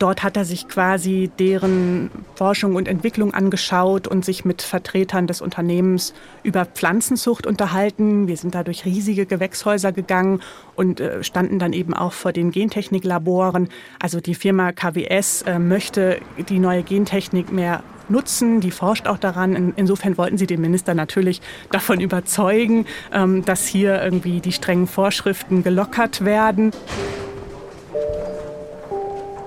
Dort 0.00 0.22
hat 0.22 0.38
er 0.38 0.46
sich 0.46 0.66
quasi 0.66 1.30
deren 1.38 2.10
Forschung 2.34 2.74
und 2.74 2.88
Entwicklung 2.88 3.34
angeschaut 3.34 4.08
und 4.08 4.24
sich 4.24 4.46
mit 4.46 4.62
Vertretern 4.62 5.26
des 5.26 5.42
Unternehmens 5.42 6.14
über 6.42 6.64
Pflanzenzucht 6.64 7.46
unterhalten. 7.46 8.26
Wir 8.26 8.38
sind 8.38 8.54
da 8.54 8.64
durch 8.64 8.86
riesige 8.86 9.26
Gewächshäuser 9.26 9.92
gegangen 9.92 10.40
und 10.74 11.00
äh, 11.00 11.22
standen 11.22 11.58
dann 11.58 11.74
eben 11.74 11.92
auch 11.92 12.14
vor 12.14 12.32
den 12.32 12.50
Gentechniklaboren. 12.50 13.68
Also 14.00 14.20
die 14.20 14.34
Firma 14.34 14.72
KWS 14.72 15.42
äh, 15.42 15.58
möchte 15.58 16.18
die 16.48 16.60
neue 16.60 16.82
Gentechnik 16.82 17.52
mehr 17.52 17.82
nutzen, 18.08 18.62
die 18.62 18.70
forscht 18.70 19.06
auch 19.06 19.18
daran. 19.18 19.74
insofern 19.76 20.16
wollten 20.16 20.38
sie 20.38 20.46
den 20.46 20.62
Minister 20.62 20.94
natürlich 20.94 21.42
davon 21.70 22.00
überzeugen, 22.00 22.86
ähm, 23.12 23.44
dass 23.44 23.66
hier 23.66 24.02
irgendwie 24.02 24.40
die 24.40 24.52
strengen 24.52 24.86
Vorschriften 24.86 25.62
gelockert 25.62 26.24
werden. 26.24 26.72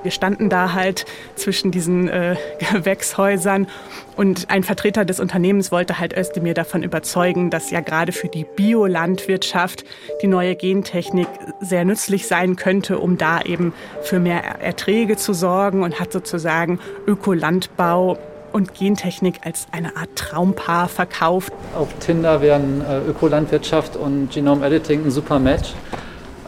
Wir 0.04 0.12
standen 0.12 0.50
da 0.50 0.74
halt 0.74 1.06
zwischen 1.36 1.72
diesen 1.72 2.10
äh, 2.10 2.36
Gewächshäusern 2.72 3.68
und 4.16 4.50
ein 4.50 4.64
Vertreter 4.64 5.06
des 5.06 5.20
Unternehmens 5.20 5.72
wollte 5.72 6.00
halt 6.00 6.16
Özdemir 6.16 6.54
davon 6.54 6.84
überzeugen, 6.84 7.50
dass 7.50 7.72
ja 7.72 7.80
gerade 7.80 8.12
für 8.12 8.28
die 8.28 8.46
Biolandwirtschaft 8.56 9.86
die 10.22 10.28
neue 10.28 10.56
Gentechnik 10.56 11.28
sehr 11.62 11.86
nützlich 11.86 12.28
sein 12.28 12.56
könnte, 12.56 13.00
um 13.00 13.18
da 13.18 13.42
eben 13.42 13.74
für 14.02 14.20
mehr 14.20 14.44
Erträge 14.62 15.18
zu 15.18 15.34
sorgen 15.34 15.84
und 15.84 16.00
hat 16.00 16.12
sozusagen 16.12 16.80
Ökolandbau 17.08 18.18
und 18.52 18.76
Gentechnik 18.76 19.40
als 19.44 19.68
eine 19.72 19.96
Art 19.98 20.16
Traumpaar 20.16 20.88
verkauft. 20.88 21.52
Auf 21.76 21.88
Tinder 22.00 22.42
wären 22.42 22.82
äh, 22.82 23.00
Ökolandwirtschaft 23.10 23.96
und 23.96 24.30
Genome 24.32 24.66
Editing 24.66 25.06
ein 25.06 25.12
super 25.12 25.40
Match 25.40 25.74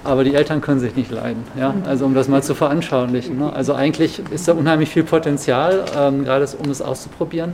aber 0.06 0.24
die 0.24 0.36
Eltern 0.36 0.62
können 0.62 0.80
sich 0.80 0.96
nicht 0.96 1.12
leiden. 1.12 1.44
Ja? 1.60 1.74
Also 1.86 2.06
um 2.06 2.14
das 2.14 2.28
mal 2.28 2.44
zu 2.44 2.56
veranschaulichen. 2.56 3.40
Ne? 3.40 3.52
Also 3.52 3.74
eigentlich 3.74 4.22
ist 4.32 4.48
da 4.48 4.54
unheimlich 4.54 4.90
viel 4.90 5.04
Potenzial, 5.04 5.86
ähm, 5.98 6.24
gerade 6.24 6.48
um 6.64 6.70
es 6.70 6.82
auszuprobieren. 6.82 7.54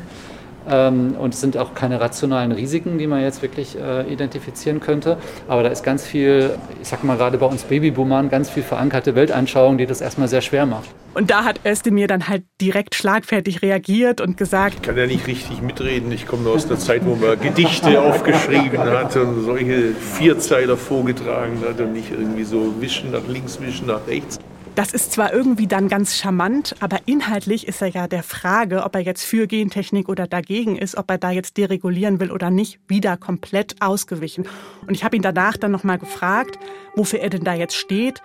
Ähm, 0.70 1.16
und 1.20 1.34
es 1.34 1.42
sind 1.42 1.58
auch 1.58 1.74
keine 1.74 2.00
rationalen 2.00 2.52
Risiken, 2.52 2.98
die 2.98 3.08
man 3.08 3.22
jetzt 3.22 3.42
wirklich 3.42 3.78
äh, 3.78 4.12
identifizieren 4.12 4.80
könnte. 4.80 5.18
Aber 5.48 5.64
da 5.64 5.70
ist 5.70 5.84
ganz 5.84 6.06
viel, 6.06 6.52
ich 6.82 6.88
sag 6.88 7.04
mal 7.04 7.18
gerade 7.18 7.38
bei 7.38 7.46
uns 7.46 7.64
Babyboomern, 7.64 8.30
ganz 8.30 8.50
viel 8.50 8.64
verankerte 8.64 9.16
Weltanschauung, 9.16 9.78
die 9.78 9.86
das 9.86 10.02
erstmal 10.02 10.28
sehr 10.28 10.42
schwer 10.42 10.66
macht. 10.66 10.90
Und 11.14 11.30
da 11.30 11.44
hat 11.44 11.60
Özdemir 11.66 12.08
dann 12.08 12.30
halt 12.30 12.44
direkt 12.62 12.96
schlagfertig 12.96 13.62
reagiert 13.62 14.22
und 14.22 14.38
gesagt: 14.38 14.76
Ich 14.76 14.82
kann 14.82 14.98
ja 14.98 15.06
nicht 15.06 15.28
richtig 15.28 15.62
mitreden. 15.62 16.12
Ich 16.12 16.26
komme 16.26 16.50
aus 16.50 16.68
der 16.68 16.80
Zeit, 16.80 17.02
wo 17.06 17.16
man 17.16 17.40
Gedichte 17.40 18.00
aufgeschrieben 18.02 18.80
hat 18.80 19.16
und 19.18 19.44
solche 19.44 19.94
Vierzeiler 19.94 20.78
vorgetragen 20.78 21.62
hat 21.68 21.82
und 21.82 21.94
nicht 21.94 22.12
irgendwie 22.12 22.46
so 22.46 22.74
wischen 22.80 23.12
nach 23.12 23.28
links, 23.28 23.60
wischen 23.60 23.88
nach 23.88 24.08
rechts. 24.08 24.40
Das 24.74 24.94
ist 24.94 25.12
zwar 25.12 25.34
irgendwie 25.34 25.68
dann 25.68 25.90
ganz 25.90 26.16
charmant, 26.16 26.76
aber 26.80 27.00
inhaltlich 27.06 27.68
ist 27.68 27.82
er 27.82 27.90
ja 27.90 28.08
der 28.08 28.24
Frage, 28.24 28.84
ob 28.84 28.96
er 28.96 29.02
jetzt 29.02 29.26
für 29.26 29.46
Gentechnik 29.46 30.08
oder 30.08 30.28
dagegen 30.28 30.78
ist, 30.78 30.96
ob 30.96 31.12
er 31.12 31.18
da 31.18 31.30
jetzt 31.30 31.58
deregulieren 31.58 32.22
will 32.22 32.32
oder 32.32 32.50
nicht, 32.50 32.80
wieder 32.88 33.18
komplett 33.18 33.82
ausgewichen. 33.82 34.48
Und 34.88 34.94
ich 34.94 35.04
habe 35.04 35.18
ihn 35.18 35.22
danach 35.22 35.58
dann 35.58 35.72
nochmal 35.72 35.98
gefragt, 35.98 36.58
wofür 36.96 37.20
er 37.20 37.30
denn 37.30 37.44
da 37.44 37.54
jetzt 37.54 37.76
steht. 37.76 38.22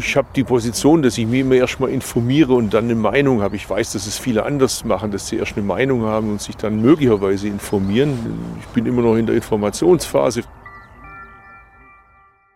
Ich 0.00 0.16
habe 0.16 0.28
die 0.34 0.42
Position, 0.42 1.02
dass 1.02 1.16
ich 1.16 1.26
mich 1.26 1.40
immer 1.40 1.54
erst 1.54 1.78
mal 1.78 1.90
informiere 1.90 2.54
und 2.54 2.74
dann 2.74 2.84
eine 2.84 2.96
Meinung 2.96 3.40
habe. 3.40 3.54
Ich 3.54 3.70
weiß, 3.70 3.92
dass 3.92 4.08
es 4.08 4.18
viele 4.18 4.44
anders 4.44 4.84
machen, 4.84 5.12
dass 5.12 5.28
sie 5.28 5.36
erst 5.36 5.56
eine 5.56 5.64
Meinung 5.64 6.02
haben 6.02 6.30
und 6.30 6.42
sich 6.42 6.56
dann 6.56 6.82
möglicherweise 6.82 7.46
informieren. 7.46 8.18
Ich 8.60 8.66
bin 8.68 8.86
immer 8.86 9.02
noch 9.02 9.14
in 9.14 9.26
der 9.26 9.36
Informationsphase. 9.36 10.42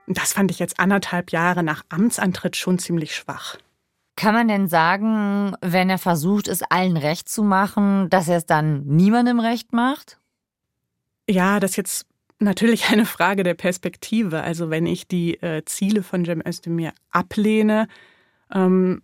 Das 0.07 0.33
fand 0.33 0.51
ich 0.51 0.59
jetzt 0.59 0.79
anderthalb 0.79 1.33
Jahre 1.33 1.63
nach 1.63 1.85
Amtsantritt 1.89 2.57
schon 2.57 2.79
ziemlich 2.79 3.15
schwach. 3.15 3.57
Kann 4.15 4.35
man 4.35 4.49
denn 4.49 4.69
sagen, 4.69 5.55
wenn 5.61 5.91
er 5.91 5.99
versucht, 5.99 6.49
es 6.49 6.63
allen 6.63 6.97
recht 6.97 7.29
zu 7.29 7.43
machen, 7.43 8.09
dass 8.09 8.29
er 8.29 8.39
es 8.39 8.47
dann 8.47 8.85
niemandem 8.87 9.41
recht 9.41 9.73
macht? 9.73 10.19
Ja, 11.29 11.61
das 11.61 11.73
ist 11.73 11.77
jetzt 11.77 12.07
natürlich 12.39 12.89
eine 12.91 13.05
Frage 13.05 13.43
der 13.43 13.55
Perspektive. 13.55 14.43
Also 14.43 14.71
wenn 14.71 14.87
ich 14.87 15.07
die 15.07 15.35
äh, 15.43 15.65
Ziele 15.65 16.03
von 16.03 16.25
Cem 16.25 16.43
Özdemir 16.47 16.93
ablehne, 17.11 17.89
ähm, 18.53 19.03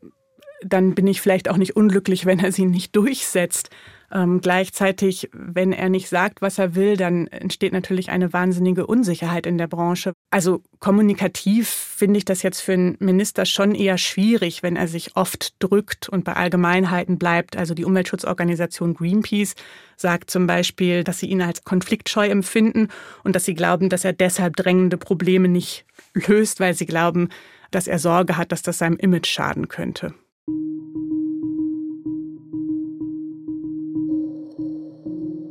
dann 0.64 0.94
bin 0.94 1.06
ich 1.06 1.20
vielleicht 1.20 1.48
auch 1.48 1.56
nicht 1.56 1.76
unglücklich, 1.76 2.26
wenn 2.26 2.38
er 2.38 2.52
sie 2.52 2.66
nicht 2.66 2.96
durchsetzt. 2.96 3.70
Ähm, 4.14 4.42
gleichzeitig, 4.42 5.30
wenn 5.32 5.72
er 5.72 5.88
nicht 5.88 6.08
sagt, 6.08 6.42
was 6.42 6.58
er 6.58 6.74
will, 6.74 6.98
dann 6.98 7.28
entsteht 7.28 7.72
natürlich 7.72 8.10
eine 8.10 8.32
wahnsinnige 8.34 8.86
Unsicherheit 8.86 9.46
in 9.46 9.56
der 9.56 9.68
Branche. 9.68 10.12
Also 10.30 10.62
kommunikativ 10.80 11.68
finde 11.68 12.18
ich 12.18 12.26
das 12.26 12.42
jetzt 12.42 12.60
für 12.60 12.74
einen 12.74 12.96
Minister 13.00 13.46
schon 13.46 13.74
eher 13.74 13.96
schwierig, 13.96 14.62
wenn 14.62 14.76
er 14.76 14.86
sich 14.86 15.16
oft 15.16 15.54
drückt 15.60 16.10
und 16.10 16.24
bei 16.24 16.34
Allgemeinheiten 16.34 17.18
bleibt. 17.18 17.56
Also 17.56 17.72
die 17.72 17.86
Umweltschutzorganisation 17.86 18.92
Greenpeace 18.92 19.54
sagt 19.96 20.30
zum 20.30 20.46
Beispiel, 20.46 21.04
dass 21.04 21.18
sie 21.18 21.26
ihn 21.26 21.40
als 21.40 21.64
konfliktscheu 21.64 22.26
empfinden 22.28 22.88
und 23.24 23.34
dass 23.34 23.46
sie 23.46 23.54
glauben, 23.54 23.88
dass 23.88 24.04
er 24.04 24.12
deshalb 24.12 24.56
drängende 24.56 24.98
Probleme 24.98 25.48
nicht 25.48 25.86
löst, 26.12 26.60
weil 26.60 26.74
sie 26.74 26.86
glauben, 26.86 27.30
dass 27.70 27.86
er 27.86 27.98
Sorge 27.98 28.36
hat, 28.36 28.52
dass 28.52 28.60
das 28.60 28.76
seinem 28.76 28.98
Image 28.98 29.28
schaden 29.28 29.68
könnte. 29.68 30.12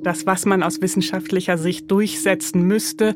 Das, 0.03 0.25
was 0.25 0.45
man 0.45 0.63
aus 0.63 0.81
wissenschaftlicher 0.81 1.57
Sicht 1.57 1.89
durchsetzen 1.91 2.63
müsste, 2.63 3.15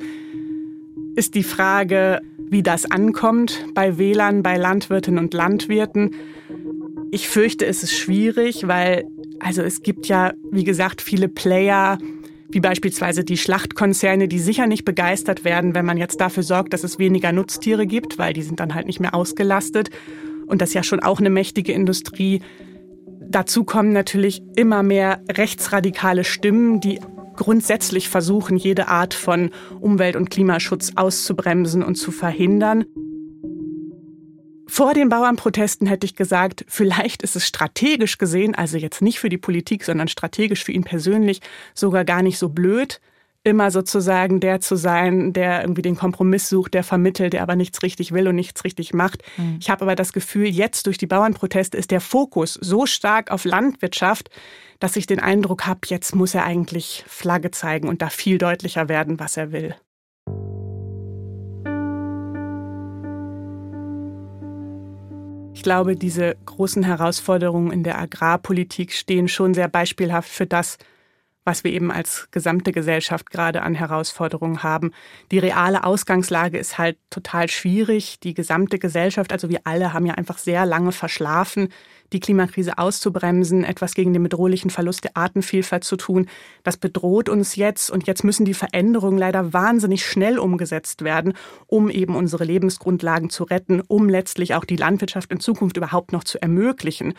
ist 1.15 1.35
die 1.35 1.43
Frage, 1.43 2.21
wie 2.37 2.63
das 2.63 2.89
ankommt 2.89 3.65
bei 3.73 3.97
Wählern, 3.97 4.43
bei 4.43 4.57
Landwirtinnen 4.57 5.19
und 5.19 5.33
Landwirten. 5.33 6.11
Ich 7.11 7.27
fürchte, 7.27 7.65
es 7.65 7.83
ist 7.83 7.93
schwierig, 7.93 8.67
weil 8.67 9.05
also 9.39 9.61
es 9.61 9.81
gibt 9.81 10.07
ja, 10.07 10.33
wie 10.51 10.63
gesagt, 10.63 11.01
viele 11.01 11.27
Player, 11.27 11.97
wie 12.49 12.59
beispielsweise 12.59 13.23
die 13.23 13.37
Schlachtkonzerne, 13.37 14.27
die 14.27 14.39
sicher 14.39 14.67
nicht 14.67 14.85
begeistert 14.85 15.43
werden, 15.43 15.75
wenn 15.75 15.85
man 15.85 15.97
jetzt 15.97 16.21
dafür 16.21 16.43
sorgt, 16.43 16.73
dass 16.73 16.83
es 16.83 16.99
weniger 16.99 17.31
Nutztiere 17.31 17.85
gibt, 17.85 18.17
weil 18.17 18.33
die 18.33 18.43
sind 18.43 18.59
dann 18.59 18.75
halt 18.75 18.87
nicht 18.87 18.99
mehr 18.99 19.15
ausgelastet. 19.15 19.89
Und 20.47 20.61
das 20.61 20.69
ist 20.69 20.75
ja 20.75 20.83
schon 20.83 20.99
auch 20.99 21.19
eine 21.19 21.29
mächtige 21.29 21.71
Industrie. 21.71 22.41
Dazu 23.27 23.63
kommen 23.63 23.93
natürlich 23.93 24.43
immer 24.55 24.83
mehr 24.83 25.21
rechtsradikale 25.29 26.23
Stimmen, 26.23 26.79
die 26.79 26.99
grundsätzlich 27.35 28.09
versuchen, 28.09 28.57
jede 28.57 28.87
Art 28.87 29.13
von 29.13 29.51
Umwelt- 29.79 30.15
und 30.15 30.29
Klimaschutz 30.29 30.93
auszubremsen 30.95 31.83
und 31.83 31.95
zu 31.95 32.11
verhindern. 32.11 32.85
Vor 34.67 34.93
den 34.93 35.09
Bauernprotesten 35.09 35.87
hätte 35.87 36.05
ich 36.05 36.15
gesagt, 36.15 36.65
vielleicht 36.67 37.21
ist 37.21 37.35
es 37.35 37.45
strategisch 37.45 38.17
gesehen, 38.17 38.55
also 38.55 38.77
jetzt 38.77 39.01
nicht 39.01 39.19
für 39.19 39.29
die 39.29 39.37
Politik, 39.37 39.83
sondern 39.83 40.07
strategisch 40.07 40.63
für 40.63 40.71
ihn 40.71 40.83
persönlich, 40.83 41.39
sogar 41.75 42.03
gar 42.03 42.23
nicht 42.23 42.39
so 42.39 42.49
blöd, 42.49 42.99
immer 43.45 43.69
sozusagen 43.69 44.39
der 44.39 44.59
zu 44.59 44.75
sein, 44.75 45.31
der 45.31 45.61
irgendwie 45.61 45.83
den 45.83 45.95
Kompromiss 45.95 46.49
sucht, 46.49 46.73
der 46.73 46.83
vermittelt, 46.83 47.33
der 47.33 47.43
aber 47.43 47.55
nichts 47.55 47.83
richtig 47.83 48.11
will 48.11 48.27
und 48.27 48.35
nichts 48.35 48.63
richtig 48.63 48.93
macht. 48.93 49.21
Mhm. 49.37 49.59
Ich 49.61 49.69
habe 49.69 49.83
aber 49.83 49.95
das 49.95 50.13
Gefühl, 50.13 50.47
jetzt 50.47 50.87
durch 50.87 50.97
die 50.97 51.05
Bauernproteste 51.05 51.77
ist 51.77 51.91
der 51.91 52.01
Fokus 52.01 52.55
so 52.55 52.87
stark 52.87 53.29
auf 53.29 53.45
Landwirtschaft, 53.45 54.31
dass 54.79 54.95
ich 54.95 55.05
den 55.05 55.19
Eindruck 55.19 55.67
habe, 55.67 55.81
jetzt 55.85 56.15
muss 56.15 56.33
er 56.33 56.43
eigentlich 56.43 57.05
Flagge 57.07 57.51
zeigen 57.51 57.87
und 57.87 58.01
da 58.01 58.09
viel 58.09 58.39
deutlicher 58.39 58.89
werden, 58.89 59.19
was 59.19 59.37
er 59.37 59.51
will. 59.51 59.75
Ich 65.53 65.63
glaube, 65.63 65.95
diese 65.95 66.35
großen 66.45 66.83
Herausforderungen 66.83 67.71
in 67.71 67.83
der 67.83 67.99
Agrarpolitik 67.99 68.91
stehen 68.91 69.27
schon 69.27 69.53
sehr 69.53 69.67
beispielhaft 69.67 70.29
für 70.29 70.47
das, 70.47 70.77
was 71.45 71.63
wir 71.63 71.71
eben 71.71 71.91
als 71.91 72.27
gesamte 72.31 72.71
Gesellschaft 72.71 73.29
gerade 73.29 73.61
an 73.61 73.75
Herausforderungen 73.75 74.63
haben. 74.63 74.91
Die 75.31 75.37
reale 75.37 75.83
Ausgangslage 75.83 76.57
ist 76.57 76.79
halt 76.79 76.97
total 77.11 77.49
schwierig. 77.49 78.19
Die 78.19 78.33
gesamte 78.33 78.79
Gesellschaft, 78.79 79.31
also 79.31 79.47
wir 79.47 79.61
alle, 79.63 79.93
haben 79.93 80.07
ja 80.07 80.15
einfach 80.15 80.39
sehr 80.39 80.65
lange 80.65 80.91
verschlafen, 80.91 81.69
die 82.13 82.19
Klimakrise 82.19 82.79
auszubremsen, 82.79 83.63
etwas 83.63 83.93
gegen 83.93 84.13
den 84.13 84.23
bedrohlichen 84.23 84.71
Verlust 84.71 85.03
der 85.03 85.15
Artenvielfalt 85.15 85.83
zu 85.83 85.97
tun. 85.97 86.27
Das 86.63 86.77
bedroht 86.77 87.29
uns 87.29 87.55
jetzt 87.55 87.91
und 87.91 88.07
jetzt 88.07 88.23
müssen 88.23 88.45
die 88.45 88.55
Veränderungen 88.55 89.19
leider 89.19 89.53
wahnsinnig 89.53 90.03
schnell 90.03 90.39
umgesetzt 90.39 91.03
werden, 91.03 91.33
um 91.67 91.91
eben 91.91 92.15
unsere 92.15 92.43
Lebensgrundlagen 92.43 93.29
zu 93.29 93.43
retten, 93.43 93.81
um 93.87 94.09
letztlich 94.09 94.55
auch 94.55 94.65
die 94.65 94.77
Landwirtschaft 94.77 95.31
in 95.31 95.39
Zukunft 95.39 95.77
überhaupt 95.77 96.11
noch 96.11 96.23
zu 96.23 96.41
ermöglichen. 96.41 97.13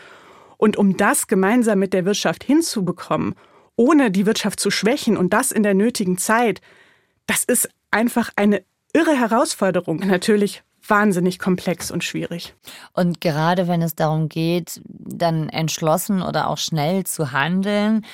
Und 0.57 0.75
um 0.75 0.97
das 0.97 1.27
gemeinsam 1.27 1.79
mit 1.79 1.93
der 1.93 2.03
Wirtschaft 2.03 2.43
hinzubekommen, 2.43 3.35
ohne 3.77 4.11
die 4.11 4.25
Wirtschaft 4.25 4.59
zu 4.59 4.69
schwächen 4.69 5.15
und 5.15 5.31
das 5.31 5.51
in 5.53 5.63
der 5.63 5.73
nötigen 5.73 6.17
Zeit, 6.17 6.59
das 7.27 7.45
ist 7.45 7.69
einfach 7.91 8.31
eine 8.35 8.63
irre 8.91 9.17
Herausforderung. 9.17 9.99
Natürlich 9.99 10.63
wahnsinnig 10.85 11.39
komplex 11.39 11.91
und 11.91 12.03
schwierig. 12.03 12.55
Und 12.93 13.21
gerade 13.21 13.67
wenn 13.67 13.81
es 13.81 13.95
darum 13.95 14.29
geht, 14.29 14.81
dann 14.85 15.49
entschlossen 15.49 16.21
oder 16.21 16.49
auch 16.49 16.57
schnell 16.57 17.05
zu 17.05 17.31
handeln, 17.31 18.05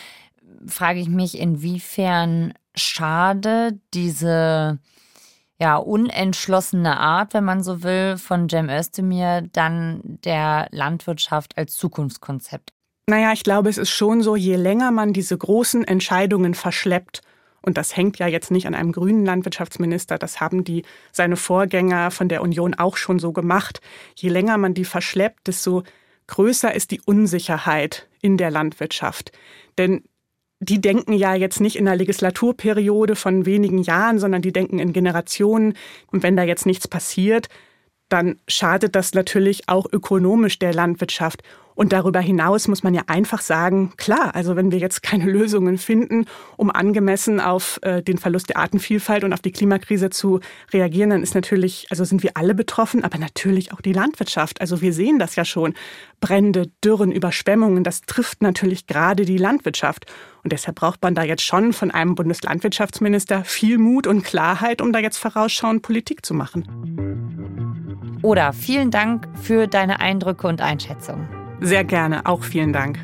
frage 0.68 1.00
ich 1.00 1.08
mich, 1.08 1.40
inwiefern 1.40 2.54
schade 2.76 3.80
diese 3.94 4.80
ja, 5.60 5.78
unentschlossene 5.78 7.00
Art, 7.00 7.34
wenn 7.34 7.44
man 7.44 7.64
so 7.64 7.84
will, 7.84 8.18
von 8.18 8.50
Cem 8.50 8.70
Özdemir 8.70 9.44
dann 9.54 10.02
der 10.26 10.68
Landwirtschaft 10.72 11.58
als 11.58 11.78
Zukunftskonzept 11.78 12.74
naja, 13.08 13.34
ich 13.34 13.44
glaube, 13.44 13.70
es 13.70 13.78
ist 13.78 13.90
schon 13.90 14.22
so, 14.22 14.36
je 14.36 14.56
länger 14.56 14.92
man 14.92 15.14
diese 15.14 15.38
großen 15.38 15.84
Entscheidungen 15.84 16.54
verschleppt, 16.54 17.22
und 17.66 17.78
das 17.78 17.96
hängt 17.96 18.20
ja 18.20 18.28
jetzt 18.28 18.52
nicht 18.52 18.68
an 18.68 18.76
einem 18.76 18.92
grünen 18.92 19.26
Landwirtschaftsminister, 19.26 20.18
das 20.18 20.42
haben 20.42 20.66
die 20.66 20.84
seine 21.14 21.38
Vorgänger 21.38 22.12
von 22.12 22.28
der 22.28 22.42
Union 22.42 22.74
auch 22.74 22.98
schon 22.98 23.20
so 23.20 23.32
gemacht. 23.32 23.80
Je 24.16 24.28
länger 24.28 24.58
man 24.58 24.74
die 24.74 24.84
verschleppt, 24.84 25.48
desto 25.48 25.84
größer 26.28 26.76
ist 26.76 26.92
die 26.92 27.00
Unsicherheit 27.06 28.10
in 28.22 28.36
der 28.36 28.52
Landwirtschaft. 28.52 29.32
Denn 29.78 30.04
die 30.60 30.82
denken 30.82 31.14
ja 31.14 31.36
jetzt 31.36 31.62
nicht 31.62 31.78
in 31.78 31.88
einer 31.88 31.98
Legislaturperiode 31.98 33.16
von 33.16 33.46
wenigen 33.46 33.82
Jahren, 33.82 34.20
sondern 34.20 34.42
die 34.42 34.54
denken 34.54 34.80
in 34.80 34.92
Generationen. 34.92 35.76
Und 36.12 36.22
wenn 36.22 36.36
da 36.36 36.44
jetzt 36.44 36.66
nichts 36.66 36.88
passiert, 36.88 37.48
dann 38.14 38.38
schadet 38.48 38.96
das 38.96 39.16
natürlich 39.16 39.68
auch 39.68 39.88
ökonomisch 39.92 40.60
der 40.60 40.72
Landwirtschaft. 40.72 41.42
Und 41.76 41.92
darüber 41.92 42.20
hinaus 42.20 42.68
muss 42.68 42.84
man 42.84 42.94
ja 42.94 43.02
einfach 43.08 43.42
sagen, 43.42 43.94
klar, 43.98 44.36
also 44.36 44.56
wenn 44.56 44.72
wir 44.72 44.78
jetzt 44.78 45.02
keine 45.02 45.26
Lösungen 45.32 45.80
finden, 45.80 46.26
um 46.56 46.70
angemessen 46.70 47.40
auf 47.40 47.80
äh, 47.82 48.04
den 48.04 48.20
Verlust 48.20 48.50
der 48.50 48.58
Artenvielfalt 48.58 49.24
und 49.24 49.34
auf 49.34 49.42
die 49.42 49.52
Klimakrise 49.52 50.12
zu 50.12 50.42
reagieren, 50.72 51.10
dann 51.10 51.24
ist 51.24 51.34
natürlich, 51.34 51.88
also 51.90 52.04
sind 52.04 52.22
wir 52.22 52.32
alle 52.36 52.54
betroffen, 52.54 53.04
aber 53.04 53.18
natürlich 53.18 53.74
auch 53.74 53.82
die 53.82 53.94
Landwirtschaft. 53.94 54.62
Also 54.62 54.82
wir 54.82 54.94
sehen 54.94 55.18
das 55.18 55.36
ja 55.36 55.44
schon. 55.44 55.74
Brände, 56.22 56.70
Dürren, 56.84 57.12
Überschwemmungen, 57.12 57.84
das 57.84 58.02
trifft 58.02 58.44
natürlich 58.44 58.86
gerade 58.86 59.26
die 59.26 59.38
Landwirtschaft. 59.38 60.06
Und 60.44 60.54
deshalb 60.54 60.76
braucht 60.76 61.02
man 61.02 61.16
da 61.16 61.24
jetzt 61.24 61.44
schon 61.44 61.74
von 61.74 61.90
einem 61.90 62.14
Bundeslandwirtschaftsminister 62.14 63.44
viel 63.44 63.80
Mut 63.80 64.06
und 64.06 64.24
Klarheit, 64.24 64.82
um 64.82 64.94
da 64.94 65.00
jetzt 65.00 65.18
vorausschauend 65.18 65.82
Politik 65.82 66.24
zu 66.24 66.36
machen. 66.36 67.73
Oder 68.22 68.54
vielen 68.54 68.92
Dank 68.92 69.28
für 69.42 69.68
deine 69.68 70.00
Eindrücke 70.00 70.48
und 70.48 70.62
Einschätzungen. 70.62 71.28
Sehr 71.62 71.84
gerne, 71.84 72.26
auch 72.26 72.44
vielen 72.44 72.74
Dank. 72.74 73.00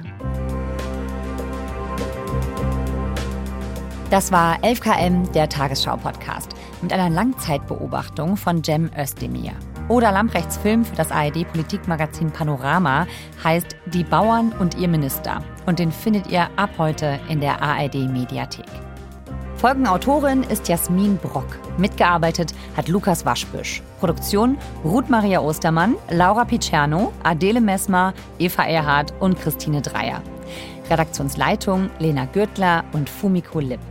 Das 4.10 4.32
war 4.32 4.58
11KM, 4.64 5.32
der 5.34 5.50
Tagesschau-Podcast, 5.50 6.56
mit 6.82 6.92
einer 6.92 7.10
Langzeitbeobachtung 7.10 8.38
von 8.38 8.64
Cem 8.64 8.90
Özdemir. 8.98 9.52
Oder 9.88 10.12
Lamprechts 10.12 10.58
Film 10.58 10.84
für 10.84 10.96
das 10.96 11.12
ARD-Politikmagazin 11.12 12.32
Panorama 12.32 13.08
heißt 13.44 13.76
Die 13.88 14.04
Bauern 14.04 14.52
und 14.60 14.78
ihr 14.78 14.88
Minister. 14.88 15.44
Und 15.66 15.80
den 15.80 15.92
findet 15.92 16.28
ihr 16.28 16.48
ab 16.56 16.72
heute 16.78 17.20
in 17.30 17.40
der 17.40 17.62
ARD-Mediathek. 17.62 18.88
Folgenautorin 19.60 20.43
ist 20.43 20.69
Jasmin 20.69 21.17
Brock. 21.17 21.60
Mitgearbeitet 21.78 22.54
hat 22.78 22.88
Lukas 22.88 23.26
Waschbüsch. 23.26 23.82
Produktion 24.00 24.58
Ruth 24.86 25.10
Maria 25.10 25.41
Ostermann, 25.41 25.95
Laura 26.10 26.45
Picerno, 26.45 27.12
Adele 27.24 27.60
Messmer, 27.60 28.13
Eva 28.38 28.63
Erhardt 28.63 29.13
und 29.19 29.38
Christine 29.38 29.82
Dreier. 29.82 30.22
Redaktionsleitung 30.89 31.89
Lena 32.00 32.24
Gürtler 32.24 32.86
und 32.93 33.10
Fumiko 33.10 33.60
Lipp. 33.60 33.82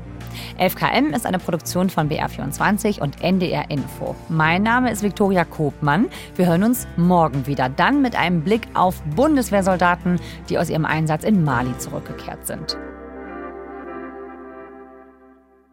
11KM 0.58 1.14
ist 1.14 1.26
eine 1.26 1.38
Produktion 1.38 1.90
von 1.90 2.08
BR24 2.08 3.02
und 3.02 3.22
NDR 3.22 3.70
Info. 3.70 4.16
Mein 4.30 4.62
Name 4.62 4.90
ist 4.90 5.02
Viktoria 5.02 5.44
Kobmann. 5.44 6.06
Wir 6.34 6.46
hören 6.46 6.62
uns 6.62 6.88
morgen 6.96 7.46
wieder, 7.46 7.68
dann 7.68 8.00
mit 8.00 8.16
einem 8.16 8.40
Blick 8.40 8.66
auf 8.72 9.02
Bundeswehrsoldaten, 9.14 10.18
die 10.48 10.58
aus 10.58 10.70
ihrem 10.70 10.86
Einsatz 10.86 11.24
in 11.24 11.44
Mali 11.44 11.76
zurückgekehrt 11.76 12.46
sind. 12.46 12.78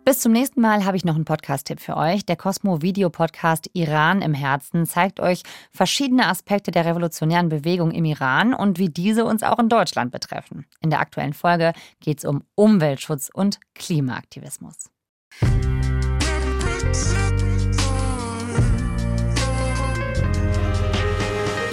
Bis 0.06 0.20
zum 0.20 0.34
nächsten 0.34 0.62
Mal 0.62 0.86
habe 0.86 0.96
ich 0.98 1.04
noch 1.04 1.16
einen 1.16 1.26
Podcast-Tipp 1.26 1.80
für 1.80 1.98
euch. 1.98 2.28
Der 2.28 2.36
Cosmo-Video-Podcast 2.36 3.72
Iran 3.74 4.22
im 4.22 4.36
Herzen 4.36 4.86
zeigt 4.86 5.20
euch 5.20 5.42
verschiedene 5.72 6.28
Aspekte 6.28 6.70
der 6.70 6.86
revolutionären 6.86 7.50
Bewegung 7.50 7.90
im 7.90 8.06
Iran 8.06 8.54
und 8.54 8.78
wie 8.78 8.90
diese 8.90 9.26
uns 9.26 9.42
auch 9.42 9.58
in 9.58 9.68
Deutschland 9.68 10.12
betreffen. 10.12 10.68
In 10.80 10.92
der 10.92 11.00
aktuellen 11.00 11.34
Folge 11.34 11.74
geht 12.02 12.20
es 12.20 12.26
um 12.26 12.44
Umweltschutz 12.54 13.32
und 13.34 13.60
Klimaaktivismus. 13.74 14.92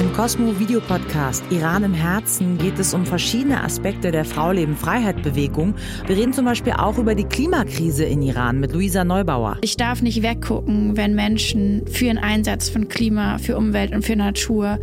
Im 0.02 0.12
Cosmo 0.14 0.58
Video 0.58 0.80
Podcast 0.80 1.44
Iran 1.50 1.84
im 1.84 1.94
Herzen 1.94 2.58
geht 2.58 2.76
es 2.80 2.92
um 2.92 3.06
verschiedene 3.06 3.62
Aspekte 3.62 4.10
der 4.10 4.24
Frau-Leben-Freiheit-Bewegung. 4.24 5.76
Wir 6.08 6.16
reden 6.16 6.32
zum 6.32 6.44
Beispiel 6.44 6.72
auch 6.72 6.98
über 6.98 7.14
die 7.14 7.22
Klimakrise 7.22 8.02
in 8.04 8.20
Iran 8.20 8.58
mit 8.58 8.72
Luisa 8.72 9.04
Neubauer. 9.04 9.58
Ich 9.60 9.76
darf 9.76 10.02
nicht 10.02 10.24
weggucken, 10.24 10.96
wenn 10.96 11.14
Menschen 11.14 11.86
für 11.86 12.06
den 12.06 12.18
Einsatz 12.18 12.68
von 12.68 12.88
Klima, 12.88 13.38
für 13.38 13.56
Umwelt 13.56 13.94
und 13.94 14.04
für 14.04 14.16
Natur 14.16 14.80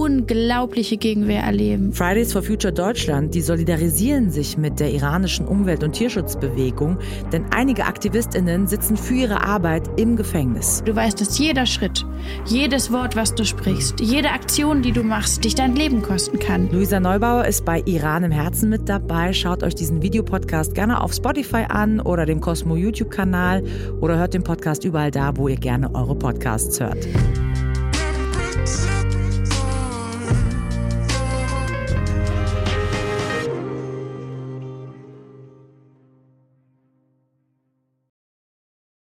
unglaubliche 0.00 0.96
Gegenwehr 0.96 1.42
erleben. 1.42 1.92
Fridays 1.92 2.32
for 2.32 2.42
Future 2.42 2.72
Deutschland, 2.72 3.34
die 3.34 3.42
solidarisieren 3.42 4.30
sich 4.30 4.56
mit 4.56 4.80
der 4.80 4.92
iranischen 4.92 5.46
Umwelt- 5.46 5.84
und 5.84 5.92
Tierschutzbewegung, 5.92 6.98
denn 7.32 7.44
einige 7.50 7.84
Aktivistinnen 7.84 8.66
sitzen 8.66 8.96
für 8.96 9.14
ihre 9.14 9.44
Arbeit 9.44 9.82
im 9.98 10.16
Gefängnis. 10.16 10.82
Du 10.86 10.96
weißt, 10.96 11.20
dass 11.20 11.38
jeder 11.38 11.66
Schritt, 11.66 12.06
jedes 12.46 12.90
Wort, 12.90 13.14
was 13.14 13.34
du 13.34 13.44
sprichst, 13.44 14.00
jede 14.00 14.30
Aktion, 14.30 14.80
die 14.80 14.92
du 14.92 15.02
machst, 15.02 15.44
dich 15.44 15.54
dein 15.54 15.76
Leben 15.76 16.00
kosten 16.00 16.38
kann. 16.38 16.70
Luisa 16.72 16.98
Neubauer 16.98 17.44
ist 17.44 17.66
bei 17.66 17.82
Iran 17.84 18.24
im 18.24 18.32
Herzen 18.32 18.70
mit 18.70 18.88
dabei. 18.88 19.34
Schaut 19.34 19.62
euch 19.62 19.74
diesen 19.74 20.00
Videopodcast 20.00 20.74
gerne 20.74 21.02
auf 21.02 21.12
Spotify 21.12 21.66
an 21.68 22.00
oder 22.00 22.24
dem 22.24 22.40
Cosmo 22.40 22.74
YouTube-Kanal 22.74 23.64
oder 24.00 24.16
hört 24.16 24.32
den 24.32 24.44
Podcast 24.44 24.84
überall 24.84 25.10
da, 25.10 25.36
wo 25.36 25.48
ihr 25.48 25.56
gerne 25.56 25.94
eure 25.94 26.14
Podcasts 26.14 26.80
hört. 26.80 27.06